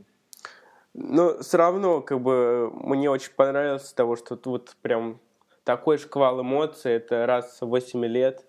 Но 0.94 1.40
все 1.40 1.58
равно, 1.58 2.02
как 2.02 2.20
бы, 2.20 2.70
мне 2.74 3.10
очень 3.10 3.32
понравилось 3.34 3.94
того, 3.94 4.18
что 4.18 4.36
тут 4.36 4.76
прям 4.82 5.22
такой 5.64 5.98
шквал 5.98 6.42
эмоций, 6.42 6.92
это 6.92 7.26
раз 7.26 7.62
в 7.62 7.68
8 7.68 8.06
лет, 8.06 8.46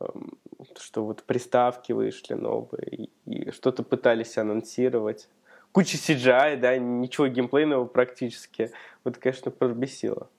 эм, 0.00 0.38
что 0.78 1.04
вот 1.04 1.24
приставки 1.24 1.92
вышли 1.92 2.34
новые, 2.34 3.08
и 3.26 3.50
что-то 3.50 3.82
пытались 3.82 4.38
анонсировать 4.38 5.28
куча 5.74 5.96
CGI, 5.96 6.56
да, 6.56 6.78
ничего 6.78 7.26
геймплейного 7.26 7.84
практически. 7.86 8.70
Вот, 9.02 9.18
конечно, 9.18 9.50
пробесило. 9.50 10.30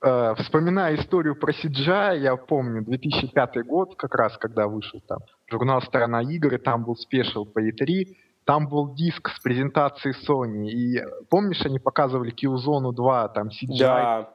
Э, 0.00 0.34
вспоминая 0.36 0.94
историю 0.94 1.34
про 1.34 1.52
CGI, 1.52 2.20
я 2.20 2.36
помню 2.36 2.84
2005 2.84 3.66
год, 3.66 3.96
как 3.96 4.14
раз 4.14 4.38
когда 4.38 4.68
вышел 4.68 5.00
там 5.00 5.18
журнал 5.50 5.82
«Страна 5.82 6.22
игр», 6.22 6.54
и 6.54 6.58
там 6.58 6.84
был 6.84 6.94
спешл 6.94 7.44
по 7.44 7.58
E3, 7.58 8.14
там 8.44 8.68
был 8.68 8.94
диск 8.94 9.30
с 9.30 9.40
презентацией 9.40 10.14
Sony, 10.26 10.68
и 10.68 11.02
помнишь, 11.28 11.62
они 11.64 11.80
показывали 11.80 12.32
Killzone 12.32 12.92
2, 12.92 13.28
там 13.30 13.48
CGI, 13.48 13.78
да. 13.78 14.30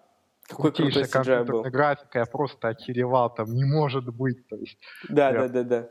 Какой 0.49 0.71
крутой 0.73 1.03
CGI 1.03 1.45
был. 1.45 1.61
графика, 1.61 2.19
я 2.19 2.25
просто 2.25 2.69
охеревал, 2.69 3.33
там 3.33 3.53
не 3.53 3.63
может 3.63 4.05
быть. 4.05 4.45
То 4.47 4.55
есть, 4.55 4.77
да, 5.07 5.29
я... 5.29 5.41
да, 5.41 5.47
да, 5.47 5.63
да 5.63 5.89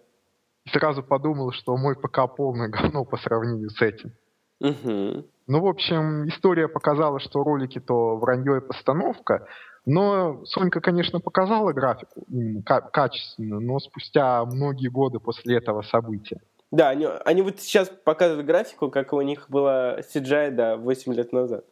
сразу 0.72 1.02
подумал, 1.02 1.52
что 1.52 1.76
мой 1.76 1.96
ПК 1.96 2.20
полное 2.36 2.68
говно 2.68 3.04
по 3.04 3.16
сравнению 3.16 3.70
с 3.70 3.80
этим. 3.82 4.12
Угу. 4.60 5.24
Ну, 5.46 5.60
в 5.60 5.66
общем, 5.66 6.28
история 6.28 6.68
показала, 6.68 7.20
что 7.20 7.42
ролики-то 7.42 8.16
вранье 8.16 8.58
и 8.58 8.60
постановка, 8.60 9.46
но 9.86 10.44
Сонька, 10.44 10.80
конечно, 10.80 11.20
показала 11.20 11.72
графику 11.72 12.26
качественную, 12.92 13.60
но 13.62 13.78
спустя 13.78 14.44
многие 14.44 14.88
годы 14.88 15.18
после 15.18 15.56
этого 15.56 15.82
события. 15.82 16.40
Да, 16.70 16.90
они, 16.90 17.06
они 17.24 17.40
вот 17.40 17.60
сейчас 17.60 17.88
показывают 17.88 18.46
графику, 18.46 18.90
как 18.90 19.14
у 19.14 19.22
них 19.22 19.48
была 19.48 20.00
CGI, 20.00 20.50
да, 20.50 20.76
8 20.76 21.14
лет 21.14 21.32
назад. 21.32 21.64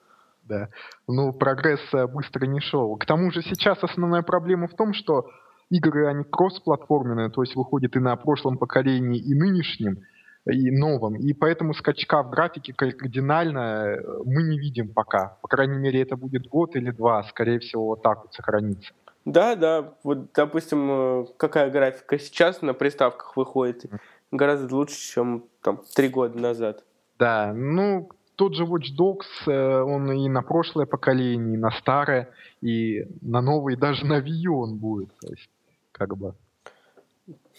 Да, 0.44 0.68
ну, 1.06 1.32
прогресс 1.32 1.80
быстро 2.14 2.46
не 2.46 2.60
шел. 2.60 2.96
К 2.96 3.04
тому 3.04 3.30
же 3.30 3.42
сейчас 3.42 3.82
основная 3.82 4.22
проблема 4.22 4.68
в 4.68 4.74
том, 4.74 4.94
что 4.94 5.28
игры, 5.70 6.06
они 6.06 6.24
кроссплатформенные, 6.24 7.30
то 7.30 7.42
есть 7.42 7.56
выходят 7.56 7.96
и 7.96 8.00
на 8.00 8.16
прошлом 8.16 8.58
поколении, 8.58 9.18
и 9.18 9.34
нынешнем, 9.34 9.98
и 10.46 10.70
новом. 10.70 11.16
И 11.16 11.32
поэтому 11.32 11.74
скачка 11.74 12.22
в 12.22 12.30
графике 12.30 12.72
кардинально 12.72 13.58
э, 13.58 14.00
мы 14.24 14.42
не 14.44 14.58
видим 14.58 14.92
пока. 14.92 15.38
По 15.42 15.48
крайней 15.48 15.78
мере, 15.78 16.02
это 16.02 16.16
будет 16.16 16.46
год 16.46 16.76
или 16.76 16.90
два, 16.90 17.22
скорее 17.24 17.58
всего, 17.58 17.86
вот 17.86 18.02
так 18.02 18.22
вот 18.22 18.34
сохранится. 18.34 18.92
Да, 19.24 19.56
да. 19.56 19.94
Вот, 20.04 20.32
допустим, 20.32 20.90
э, 20.90 21.26
какая 21.36 21.70
графика 21.70 22.18
сейчас 22.18 22.62
на 22.62 22.74
приставках 22.74 23.36
выходит, 23.36 23.86
гораздо 24.30 24.74
лучше, 24.74 24.96
чем 24.96 25.44
там 25.62 25.80
три 25.94 26.08
года 26.08 26.38
назад. 26.38 26.84
Да, 27.18 27.52
ну, 27.52 28.08
тот 28.36 28.54
же 28.54 28.64
Watch 28.64 28.94
Dogs, 28.96 29.50
э, 29.50 29.82
он 29.82 30.12
и 30.12 30.28
на 30.28 30.42
прошлое 30.42 30.86
поколение, 30.86 31.54
и 31.54 31.58
на 31.58 31.72
старое, 31.72 32.28
и 32.60 33.04
на 33.20 33.40
новое, 33.40 33.74
и 33.74 33.76
даже 33.76 34.06
на 34.06 34.20
Wii 34.20 34.48
он 34.48 34.76
будет. 34.76 35.08
То 35.20 35.28
есть 35.30 35.48
как 35.96 36.16
бы. 36.16 36.34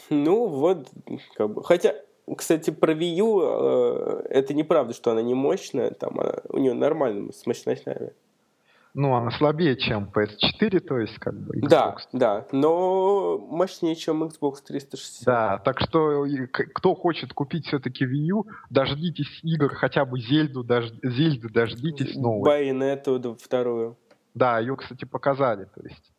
Ну, 0.10 0.48
вот, 0.48 0.90
как 1.36 1.54
бы. 1.54 1.64
Хотя, 1.64 1.96
кстати, 2.38 2.70
про 2.70 2.94
Wii 2.94 3.16
U, 3.18 3.42
э, 3.42 4.28
это 4.30 4.54
неправда, 4.54 4.94
что 4.94 5.12
она 5.12 5.22
не 5.22 5.34
мощная, 5.34 5.92
там 5.92 6.20
она, 6.20 6.36
у 6.50 6.58
нее 6.60 6.74
нормально 6.74 7.34
с 7.34 7.46
мощностями. 7.46 8.14
Ну, 8.94 9.14
она 9.14 9.30
слабее, 9.32 9.76
чем 9.78 10.10
PS4, 10.14 10.80
то 10.80 10.98
есть, 10.98 11.20
как 11.20 11.36
бы, 11.36 11.58
Xbox. 11.58 11.68
Да, 11.70 11.96
да, 12.14 12.48
но 12.52 13.38
мощнее, 13.38 13.96
чем 13.96 14.24
Xbox 14.24 14.56
360. 14.66 15.26
Да, 15.26 15.58
так 15.60 15.80
что, 15.80 16.26
кто 16.74 16.96
хочет 16.96 17.34
купить 17.34 17.68
все-таки 17.68 18.06
Wii 18.06 18.32
U, 18.32 18.46
дождитесь 18.70 19.40
игр, 19.44 19.74
хотя 19.76 20.06
бы 20.06 20.20
Зельду, 20.20 20.64
дож... 20.64 20.92
Зельду 21.04 21.50
дождитесь 21.50 22.16
новой. 22.16 22.44
Байонету 22.44 23.38
вторую. 23.40 23.98
Да, 24.34 24.60
ее, 24.60 24.76
кстати, 24.76 25.06
показали, 25.06 25.66
то 25.66 25.82
есть. 25.84 26.12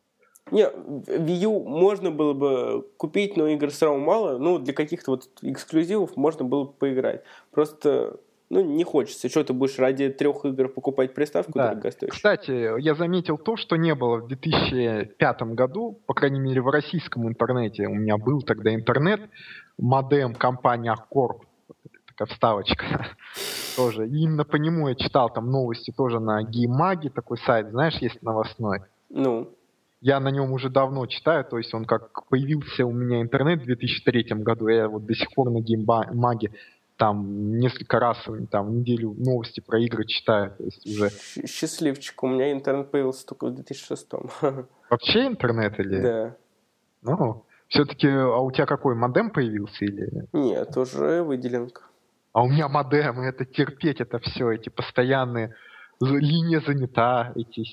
Не, 0.50 0.64
Wii 0.66 1.44
U 1.44 1.64
можно 1.64 2.10
было 2.10 2.32
бы 2.32 2.86
купить, 2.96 3.36
но 3.36 3.46
игр 3.48 3.68
все 3.70 3.86
равно 3.86 4.04
мало. 4.04 4.38
Ну, 4.38 4.58
для 4.58 4.72
каких-то 4.72 5.12
вот 5.12 5.28
эксклюзивов 5.42 6.16
можно 6.16 6.44
было 6.44 6.64
бы 6.64 6.72
поиграть. 6.72 7.22
Просто 7.50 8.18
ну, 8.50 8.64
не 8.64 8.84
хочется. 8.84 9.28
Что 9.28 9.44
ты 9.44 9.52
будешь 9.52 9.78
ради 9.78 10.08
трех 10.08 10.44
игр 10.44 10.68
покупать 10.68 11.14
приставку 11.14 11.52
да. 11.54 11.68
дорогостоящую? 11.68 12.10
Кстати, 12.16 12.80
я 12.80 12.94
заметил 12.94 13.36
то, 13.36 13.56
что 13.56 13.76
не 13.76 13.94
было 13.94 14.18
в 14.18 14.28
2005 14.28 15.42
году, 15.42 16.00
по 16.06 16.14
крайней 16.14 16.40
мере, 16.40 16.62
в 16.62 16.68
российском 16.68 17.28
интернете. 17.28 17.86
У 17.86 17.94
меня 17.94 18.16
был 18.16 18.40
тогда 18.42 18.74
интернет, 18.74 19.20
модем 19.76 20.34
компании 20.34 20.90
Аккорд, 20.90 21.42
такая 22.06 22.32
вставочка 22.32 23.06
тоже. 23.76 24.08
И 24.08 24.22
именно 24.22 24.44
по 24.44 24.56
нему 24.56 24.88
я 24.88 24.94
читал 24.94 25.30
там 25.30 25.50
новости 25.50 25.92
тоже 25.94 26.18
на 26.18 26.42
Геймаге, 26.42 27.10
такой 27.10 27.36
сайт, 27.38 27.68
знаешь, 27.68 27.96
есть 27.96 28.22
новостной. 28.22 28.80
Ну 29.10 29.50
я 30.00 30.20
на 30.20 30.28
нем 30.28 30.52
уже 30.52 30.68
давно 30.68 31.06
читаю, 31.06 31.44
то 31.44 31.58
есть 31.58 31.74
он 31.74 31.84
как 31.84 32.26
появился 32.28 32.84
у 32.86 32.92
меня 32.92 33.20
интернет 33.20 33.62
в 33.62 33.64
2003 33.64 34.22
году, 34.42 34.68
я 34.68 34.88
вот 34.88 35.06
до 35.06 35.14
сих 35.14 35.28
пор 35.34 35.50
на 35.50 35.60
геймбаге 35.60 36.52
там 36.96 37.58
несколько 37.58 38.00
раз 38.00 38.18
там 38.50 38.66
в 38.66 38.70
неделю 38.72 39.14
новости 39.16 39.60
про 39.60 39.78
игры 39.78 40.04
читаю, 40.04 40.52
то 40.58 40.64
есть 40.64 40.84
уже... 40.86 41.10
Счастливчик, 41.46 42.22
у 42.22 42.28
меня 42.28 42.52
интернет 42.52 42.90
появился 42.90 43.24
только 43.26 43.46
в 43.46 43.54
2006 43.54 44.08
Вообще 44.90 45.26
интернет 45.26 45.78
или? 45.78 46.00
Да. 46.00 46.36
Ну, 47.02 47.44
все-таки, 47.68 48.08
а 48.08 48.38
у 48.38 48.50
тебя 48.50 48.66
какой, 48.66 48.96
модем 48.96 49.30
появился 49.30 49.84
или? 49.84 50.26
Нет, 50.32 50.76
уже 50.76 51.22
выделенка. 51.22 51.82
А 52.32 52.42
у 52.42 52.48
меня 52.48 52.68
модем, 52.68 53.20
это 53.20 53.44
терпеть 53.44 54.00
это 54.00 54.18
все, 54.18 54.50
эти 54.50 54.68
постоянные 54.68 55.54
линия 56.00 56.60
занята, 56.60 57.32
эти. 57.34 57.64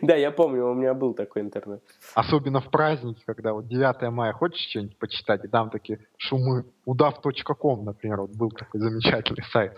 Да, 0.02 0.16
я 0.16 0.30
помню, 0.30 0.70
у 0.70 0.74
меня 0.74 0.94
был 0.94 1.14
такой 1.14 1.42
интернет. 1.42 1.82
Особенно 2.14 2.60
в 2.60 2.70
праздники, 2.70 3.22
когда 3.26 3.52
вот 3.52 3.68
9 3.68 4.10
мая 4.10 4.32
хочешь 4.32 4.68
что-нибудь 4.70 4.96
почитать, 4.96 5.44
и 5.44 5.48
там 5.48 5.70
такие 5.70 6.00
шумы. 6.16 6.64
Удав.ком, 6.84 7.84
например, 7.84 8.22
вот 8.22 8.30
был 8.30 8.50
такой 8.50 8.80
замечательный 8.80 9.44
сайт. 9.52 9.76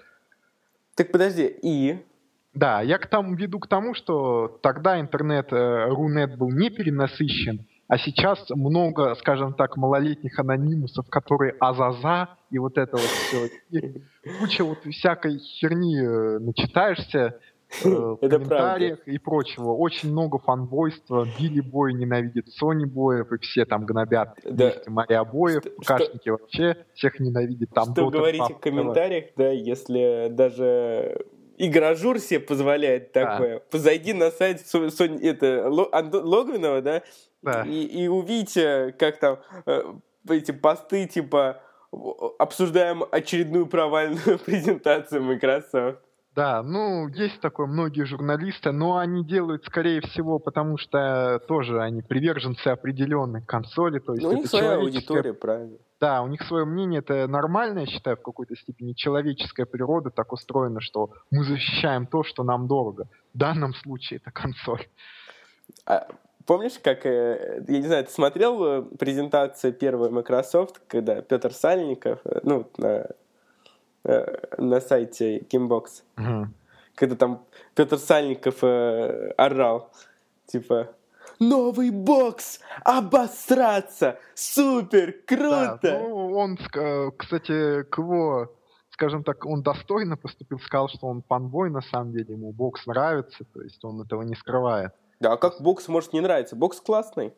Так 0.94 1.12
подожди, 1.12 1.46
и? 1.62 2.04
Да, 2.54 2.82
я 2.82 2.98
к 2.98 3.06
тому 3.06 3.34
веду 3.34 3.58
к 3.60 3.68
тому, 3.68 3.94
что 3.94 4.58
тогда 4.62 5.00
интернет, 5.00 5.52
э, 5.52 5.86
Рунет 5.88 6.36
был 6.36 6.50
не 6.50 6.68
перенасыщен, 6.68 7.66
а 7.90 7.98
сейчас 7.98 8.48
много, 8.50 9.16
скажем 9.16 9.52
так, 9.52 9.76
малолетних 9.76 10.38
анонимусов, 10.38 11.08
которые 11.10 11.56
азаза 11.58 12.28
и 12.52 12.58
вот 12.60 12.78
это 12.78 12.96
вот 12.96 13.00
все. 13.00 13.48
И 13.70 14.00
куча 14.38 14.62
вот 14.62 14.78
всякой 14.84 15.38
херни 15.38 16.00
э, 16.00 16.38
начитаешься 16.38 17.40
э, 17.82 17.88
в 17.88 18.16
комментариях 18.18 19.00
и 19.08 19.18
прочего. 19.18 19.72
Очень 19.72 20.12
много 20.12 20.38
фанбойства. 20.38 21.26
Билли 21.36 21.60
Бой 21.60 21.92
ненавидит 21.92 22.48
Сони 22.50 22.84
Боев, 22.84 23.32
и 23.32 23.38
все 23.38 23.64
там 23.64 23.84
гнобят 23.86 24.38
да. 24.44 24.72
Мария 24.86 25.24
Боев. 25.24 25.64
Кашники 25.84 26.28
вообще 26.28 26.76
всех 26.94 27.18
ненавидит. 27.18 27.70
Там 27.74 27.92
что 27.92 28.08
говорите 28.08 28.54
в 28.54 28.60
комментариях, 28.60 29.30
да, 29.36 29.50
если 29.50 30.28
даже 30.30 31.24
Игражур 31.58 32.20
себе 32.20 32.38
позволяет 32.38 33.10
такое. 33.10 33.58
Да. 33.58 33.64
Позайди 33.68 34.12
на 34.12 34.30
сайт 34.30 34.60
Сони, 34.60 35.26
это, 35.26 35.68
Логвинова, 35.68 36.80
да, 36.82 37.02
да. 37.42 37.62
И, 37.62 37.84
и 37.84 38.08
увидите, 38.08 38.94
как 38.98 39.18
там 39.18 39.38
э, 39.66 39.82
эти 40.28 40.52
посты, 40.52 41.06
типа, 41.06 41.60
обсуждаем 42.38 43.04
очередную 43.10 43.66
провальную 43.66 44.38
презентацию 44.44 45.22
Microsoft. 45.22 46.00
Да, 46.36 46.62
ну, 46.62 47.08
есть 47.08 47.40
такое, 47.40 47.66
многие 47.66 48.04
журналисты, 48.04 48.70
но 48.70 48.98
они 48.98 49.24
делают, 49.24 49.64
скорее 49.64 50.00
всего, 50.00 50.38
потому 50.38 50.78
что 50.78 51.40
тоже 51.48 51.82
они 51.82 52.02
приверженцы 52.02 52.68
определенной 52.68 53.42
консоли. 53.42 53.98
То 53.98 54.12
есть 54.12 54.22
ну, 54.22 54.30
у 54.30 54.32
них 54.34 54.46
своя 54.46 54.74
аудитория, 54.76 55.34
правильно. 55.34 55.78
Да, 56.00 56.22
у 56.22 56.28
них 56.28 56.42
свое 56.42 56.64
мнение, 56.64 57.00
это 57.00 57.26
нормально, 57.26 57.80
я 57.80 57.86
считаю, 57.86 58.16
в 58.16 58.22
какой-то 58.22 58.54
степени. 58.56 58.92
Человеческая 58.92 59.66
природа 59.66 60.10
так 60.10 60.32
устроена, 60.32 60.80
что 60.80 61.10
мы 61.32 61.42
защищаем 61.42 62.06
то, 62.06 62.22
что 62.22 62.44
нам 62.44 62.68
дорого. 62.68 63.08
В 63.34 63.38
данном 63.38 63.74
случае 63.74 64.20
это 64.20 64.30
консоль. 64.30 64.86
А 65.84 66.06
Помнишь, 66.46 66.78
как, 66.82 67.04
э, 67.04 67.62
я 67.68 67.78
не 67.78 67.86
знаю, 67.86 68.04
ты 68.04 68.10
смотрел 68.10 68.64
э, 68.64 68.82
презентацию 68.98 69.72
первой 69.72 70.10
Microsoft, 70.10 70.80
когда 70.88 71.20
Петр 71.22 71.52
Сальников, 71.52 72.20
э, 72.24 72.40
ну, 72.42 72.66
на, 72.76 73.06
на 74.56 74.80
сайте 74.80 75.40
Gamebox, 75.40 76.02
угу. 76.16 76.48
когда 76.94 77.16
там 77.16 77.44
Петр 77.74 77.98
Сальников 77.98 78.64
орал, 78.64 79.90
типа, 80.46 80.88
новый 81.38 81.90
бокс, 81.90 82.60
обосраться, 82.84 84.18
супер, 84.34 85.12
круто. 85.26 85.78
Да, 85.82 85.98
ну, 86.00 86.34
он, 86.34 86.56
кстати, 87.18 87.82
к 87.82 87.98
его, 87.98 88.50
скажем 88.90 89.22
так, 89.22 89.44
он 89.44 89.62
достойно 89.62 90.16
поступил, 90.16 90.58
сказал, 90.60 90.88
что 90.88 91.06
он 91.06 91.22
фанбой, 91.28 91.70
на 91.70 91.82
самом 91.82 92.12
деле, 92.12 92.34
ему 92.34 92.52
бокс 92.52 92.86
нравится, 92.86 93.44
то 93.52 93.60
есть 93.60 93.84
он 93.84 94.00
этого 94.00 94.22
не 94.22 94.34
скрывает. 94.34 94.92
Да, 95.20 95.34
а 95.34 95.36
как 95.36 95.60
бокс 95.60 95.86
может 95.88 96.12
не 96.12 96.20
нравиться? 96.20 96.56
Бокс 96.56 96.80
классный. 96.80 97.34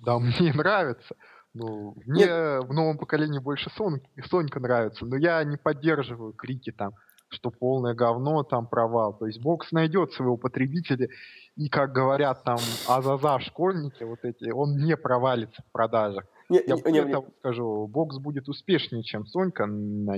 Да, 0.00 0.18
мне 0.18 0.52
нравится. 0.52 1.14
Ну, 1.54 1.94
мне 2.06 2.24
Нет. 2.24 2.64
в 2.64 2.72
новом 2.72 2.98
поколении 2.98 3.38
больше 3.38 3.70
Сон, 3.70 4.00
Сонька 4.30 4.60
нравится, 4.60 5.06
но 5.06 5.16
я 5.16 5.42
не 5.44 5.56
поддерживаю 5.56 6.32
крики 6.32 6.70
там, 6.70 6.92
что 7.28 7.50
полное 7.50 7.94
говно, 7.94 8.42
там 8.44 8.66
провал. 8.66 9.14
То 9.14 9.26
есть 9.26 9.40
бокс 9.40 9.72
найдет 9.72 10.12
своего 10.12 10.36
потребителя, 10.36 11.08
и, 11.56 11.68
как 11.68 11.92
говорят 11.92 12.44
там 12.44 12.58
Азаза 12.86 13.40
школьники, 13.40 14.02
вот 14.04 14.20
эти, 14.22 14.50
он 14.50 14.76
не 14.76 14.96
провалится 14.96 15.62
в 15.62 15.72
продажах. 15.72 16.24
Не, 16.48 16.62
я 16.66 16.76
не, 16.76 17.04
не, 17.04 17.22
скажу, 17.40 17.86
бокс 17.86 18.16
будет 18.18 18.48
успешнее, 18.48 19.02
чем 19.02 19.26
Сонька. 19.26 19.66
На, 19.66 20.16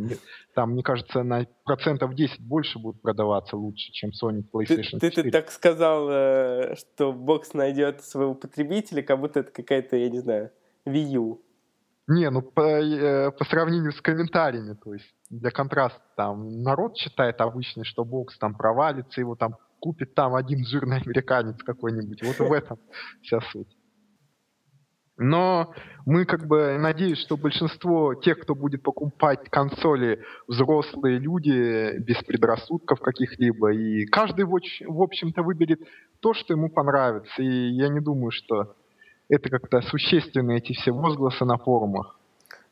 там, 0.54 0.72
мне 0.72 0.82
кажется, 0.82 1.24
на 1.24 1.46
процентов 1.64 2.14
10 2.14 2.40
больше 2.40 2.78
будет 2.78 3.02
продаваться 3.02 3.56
лучше, 3.56 3.90
чем 3.92 4.10
Sony 4.10 4.42
PlayStation 4.42 4.98
ты, 5.00 5.10
4. 5.10 5.10
Ты, 5.10 5.22
ты 5.24 5.30
так 5.30 5.50
сказал, 5.50 6.08
э, 6.08 6.76
что 6.76 7.12
бокс 7.12 7.52
найдет 7.52 8.04
своего 8.04 8.34
потребителя, 8.34 9.02
как 9.02 9.18
будто 9.18 9.40
это 9.40 9.50
какая-то, 9.50 9.96
я 9.96 10.08
не 10.08 10.20
знаю, 10.20 10.52
Wii 10.86 11.12
U. 11.14 11.42
Не, 12.06 12.30
ну 12.30 12.42
по, 12.42 12.60
э, 12.60 13.30
по 13.32 13.44
сравнению 13.44 13.92
с 13.92 14.00
комментариями, 14.00 14.74
то 14.74 14.94
есть 14.94 15.14
для 15.30 15.50
контраста 15.50 16.02
там 16.16 16.62
народ 16.62 16.96
считает 16.96 17.40
обычно, 17.40 17.84
что 17.84 18.04
бокс 18.04 18.38
там 18.38 18.54
провалится, 18.54 19.20
его 19.20 19.36
там 19.36 19.56
купит 19.80 20.14
там 20.14 20.34
один 20.34 20.64
жирный 20.64 20.98
американец 21.04 21.56
какой-нибудь. 21.62 22.22
Вот 22.22 22.38
в 22.38 22.52
этом 22.52 22.78
вся 23.22 23.40
суть. 23.40 23.76
Но 25.20 25.74
мы 26.06 26.24
как 26.24 26.46
бы 26.46 26.78
надеюсь, 26.78 27.18
что 27.18 27.36
большинство 27.36 28.14
тех, 28.14 28.40
кто 28.40 28.54
будет 28.54 28.82
покупать 28.82 29.50
консоли, 29.50 30.24
взрослые 30.48 31.18
люди 31.18 31.98
без 31.98 32.16
предрассудков 32.24 33.00
каких-либо. 33.00 33.70
И 33.70 34.06
каждый, 34.06 34.46
в 34.46 35.02
общем-то, 35.02 35.42
выберет 35.42 35.80
то, 36.20 36.32
что 36.32 36.54
ему 36.54 36.70
понравится. 36.70 37.42
И 37.42 37.68
я 37.72 37.88
не 37.88 38.00
думаю, 38.00 38.30
что 38.30 38.74
это 39.28 39.50
как-то 39.50 39.82
существенно, 39.82 40.52
эти 40.52 40.72
все 40.72 40.90
возгласы 40.90 41.44
на 41.44 41.58
форумах. 41.58 42.18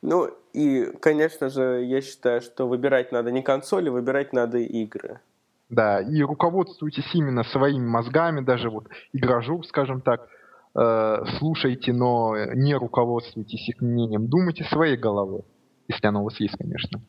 Ну, 0.00 0.30
и, 0.54 0.90
конечно 1.02 1.50
же, 1.50 1.84
я 1.84 2.00
считаю, 2.00 2.40
что 2.40 2.66
выбирать 2.66 3.12
надо 3.12 3.30
не 3.30 3.42
консоли, 3.42 3.90
выбирать 3.90 4.32
надо 4.32 4.56
игры. 4.56 5.20
Да, 5.68 6.00
и 6.00 6.22
руководствуйтесь 6.22 7.14
именно 7.14 7.44
своими 7.44 7.86
мозгами, 7.86 8.40
даже 8.40 8.70
вот 8.70 8.88
игражур, 9.12 9.66
скажем 9.66 10.00
так, 10.00 10.26
слушайте, 11.38 11.92
но 11.92 12.36
не 12.54 12.74
руководствуйтесь 12.74 13.68
их 13.68 13.80
мнением, 13.80 14.28
думайте 14.28 14.64
своей 14.64 14.96
головой, 14.96 15.42
если 15.88 16.06
оно 16.06 16.20
у 16.20 16.24
вас 16.24 16.38
есть, 16.40 16.56
конечно. 16.56 17.00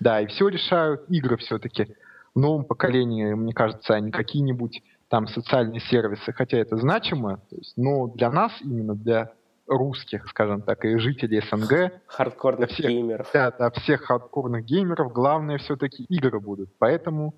Да, 0.00 0.20
и 0.20 0.26
все 0.26 0.48
решают 0.48 1.04
игры 1.08 1.36
все-таки. 1.36 1.94
В 2.34 2.40
новом 2.40 2.64
поколении, 2.64 3.32
мне 3.34 3.52
кажется, 3.52 3.94
они 3.94 4.10
какие-нибудь 4.10 4.82
там 5.08 5.28
социальные 5.28 5.80
сервисы, 5.80 6.32
хотя 6.32 6.58
это 6.58 6.76
значимо, 6.76 7.36
то 7.48 7.56
есть, 7.56 7.74
но 7.76 8.08
для 8.08 8.30
нас, 8.32 8.52
именно 8.60 8.96
для 8.96 9.32
русских, 9.66 10.28
скажем 10.28 10.62
так, 10.62 10.84
и 10.84 10.98
жителей 10.98 11.40
СНГ. 11.40 11.92
Хардкорных 12.06 12.70
всех, 12.70 12.90
геймеров. 12.90 13.30
Да, 13.32 13.50
для 13.52 13.70
всех 13.70 14.02
хардкорных 14.02 14.64
геймеров 14.64 15.12
главное 15.12 15.58
все-таки 15.58 16.04
игры 16.08 16.40
будут. 16.40 16.70
Поэтому 16.78 17.34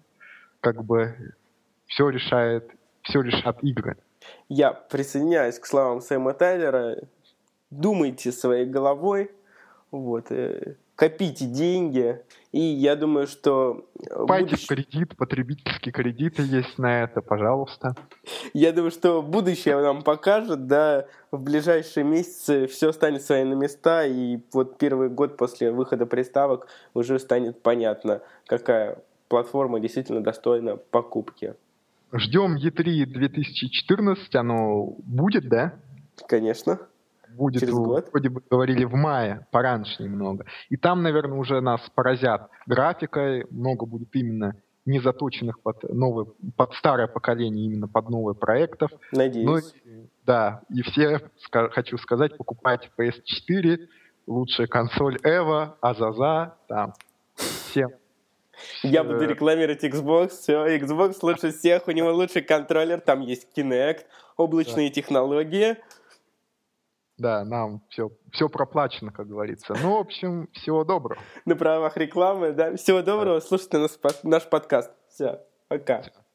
как 0.60 0.82
бы 0.84 1.34
все 1.86 2.08
решает, 2.08 2.70
все 3.02 3.20
решат 3.20 3.62
игры. 3.62 3.96
Я 4.48 4.72
присоединяюсь 4.72 5.58
к 5.58 5.66
словам 5.66 6.00
Сэма 6.00 6.34
Тайлера. 6.34 6.98
Думайте 7.70 8.30
своей 8.30 8.64
головой, 8.64 9.30
вот, 9.90 10.30
э, 10.30 10.76
копите 10.96 11.44
деньги, 11.46 12.20
и 12.52 12.60
я 12.60 12.96
думаю, 12.96 13.26
что... 13.26 13.86
Покупайте 14.08 14.50
будущ... 14.50 14.66
кредит, 14.66 15.16
потребительские 15.16 15.92
кредиты 15.92 16.42
есть 16.42 16.78
на 16.78 17.02
это, 17.02 17.20
пожалуйста. 17.20 17.94
Я 18.54 18.72
думаю, 18.72 18.90
что 18.90 19.22
будущее 19.22 19.80
нам 19.80 20.02
покажет, 20.02 20.66
да, 20.66 21.06
в 21.30 21.40
ближайшие 21.40 22.04
месяцы 22.04 22.66
все 22.66 22.92
станет 22.92 23.22
свои 23.22 23.44
на 23.44 23.54
места, 23.54 24.06
и 24.06 24.38
вот 24.52 24.78
первый 24.78 25.10
год 25.10 25.36
после 25.36 25.70
выхода 25.70 26.06
приставок 26.06 26.66
уже 26.94 27.18
станет 27.18 27.62
понятно, 27.62 28.22
какая 28.46 29.02
платформа 29.28 29.80
действительно 29.80 30.22
достойна 30.22 30.76
покупки. 30.76 31.54
Ждем 32.18 32.56
E3 32.56 33.06
2014, 33.06 34.34
оно 34.36 34.94
будет, 34.98 35.48
да? 35.48 35.74
Конечно. 36.28 36.78
Будет, 37.36 37.60
Через 37.60 37.74
год. 37.74 38.08
вроде 38.10 38.30
бы 38.30 38.42
говорили, 38.50 38.84
в 38.84 38.94
мае, 38.94 39.46
пораньше 39.50 40.02
немного. 40.02 40.46
И 40.70 40.76
там, 40.76 41.02
наверное, 41.02 41.38
уже 41.38 41.60
нас 41.60 41.80
поразят 41.94 42.48
графикой, 42.66 43.46
много 43.50 43.84
будет 43.84 44.08
именно 44.14 44.54
не 44.86 45.00
заточенных 45.00 45.60
под 45.60 45.82
новое, 45.92 46.28
под 46.56 46.72
старое 46.74 47.08
поколение, 47.08 47.66
именно 47.66 47.88
под 47.88 48.08
новые 48.08 48.36
проектов. 48.36 48.90
Надеюсь. 49.12 49.74
Ну, 49.84 50.08
да, 50.24 50.62
и 50.70 50.82
все, 50.82 51.20
хочу 51.50 51.98
сказать, 51.98 52.36
покупайте 52.38 52.88
PS4, 52.98 53.78
лучшая 54.26 54.68
консоль 54.68 55.16
Evo, 55.16 55.74
Азаза, 55.80 56.54
там, 56.68 56.94
всем 57.34 57.90
я 58.82 59.04
буду 59.04 59.24
э. 59.24 59.26
рекламировать 59.28 59.84
Xbox, 59.84 60.28
все, 60.28 60.66
Xbox 60.78 61.18
лучше 61.22 61.52
всех, 61.52 61.88
у 61.88 61.90
него 61.90 62.12
лучший 62.12 62.42
контроллер, 62.42 63.00
там 63.00 63.20
есть 63.20 63.48
Kinect, 63.56 64.04
облачные 64.36 64.88
да. 64.88 64.94
технологии. 64.94 65.76
Да, 67.18 67.44
нам 67.44 67.82
все, 67.88 68.10
все 68.32 68.48
проплачено, 68.48 69.10
как 69.10 69.28
говорится. 69.28 69.74
Ну, 69.82 69.96
в 69.96 70.00
общем, 70.00 70.48
всего 70.52 70.84
доброго. 70.84 71.20
На 71.46 71.56
правах 71.56 71.96
рекламы, 71.96 72.52
да. 72.52 72.76
Всего 72.76 73.00
доброго, 73.00 73.40
слушайте 73.40 73.78
наш, 73.78 73.92
наш 74.22 74.46
подкаст. 74.48 74.92
Все, 75.08 75.40
пока. 75.68 76.02
Все. 76.02 76.25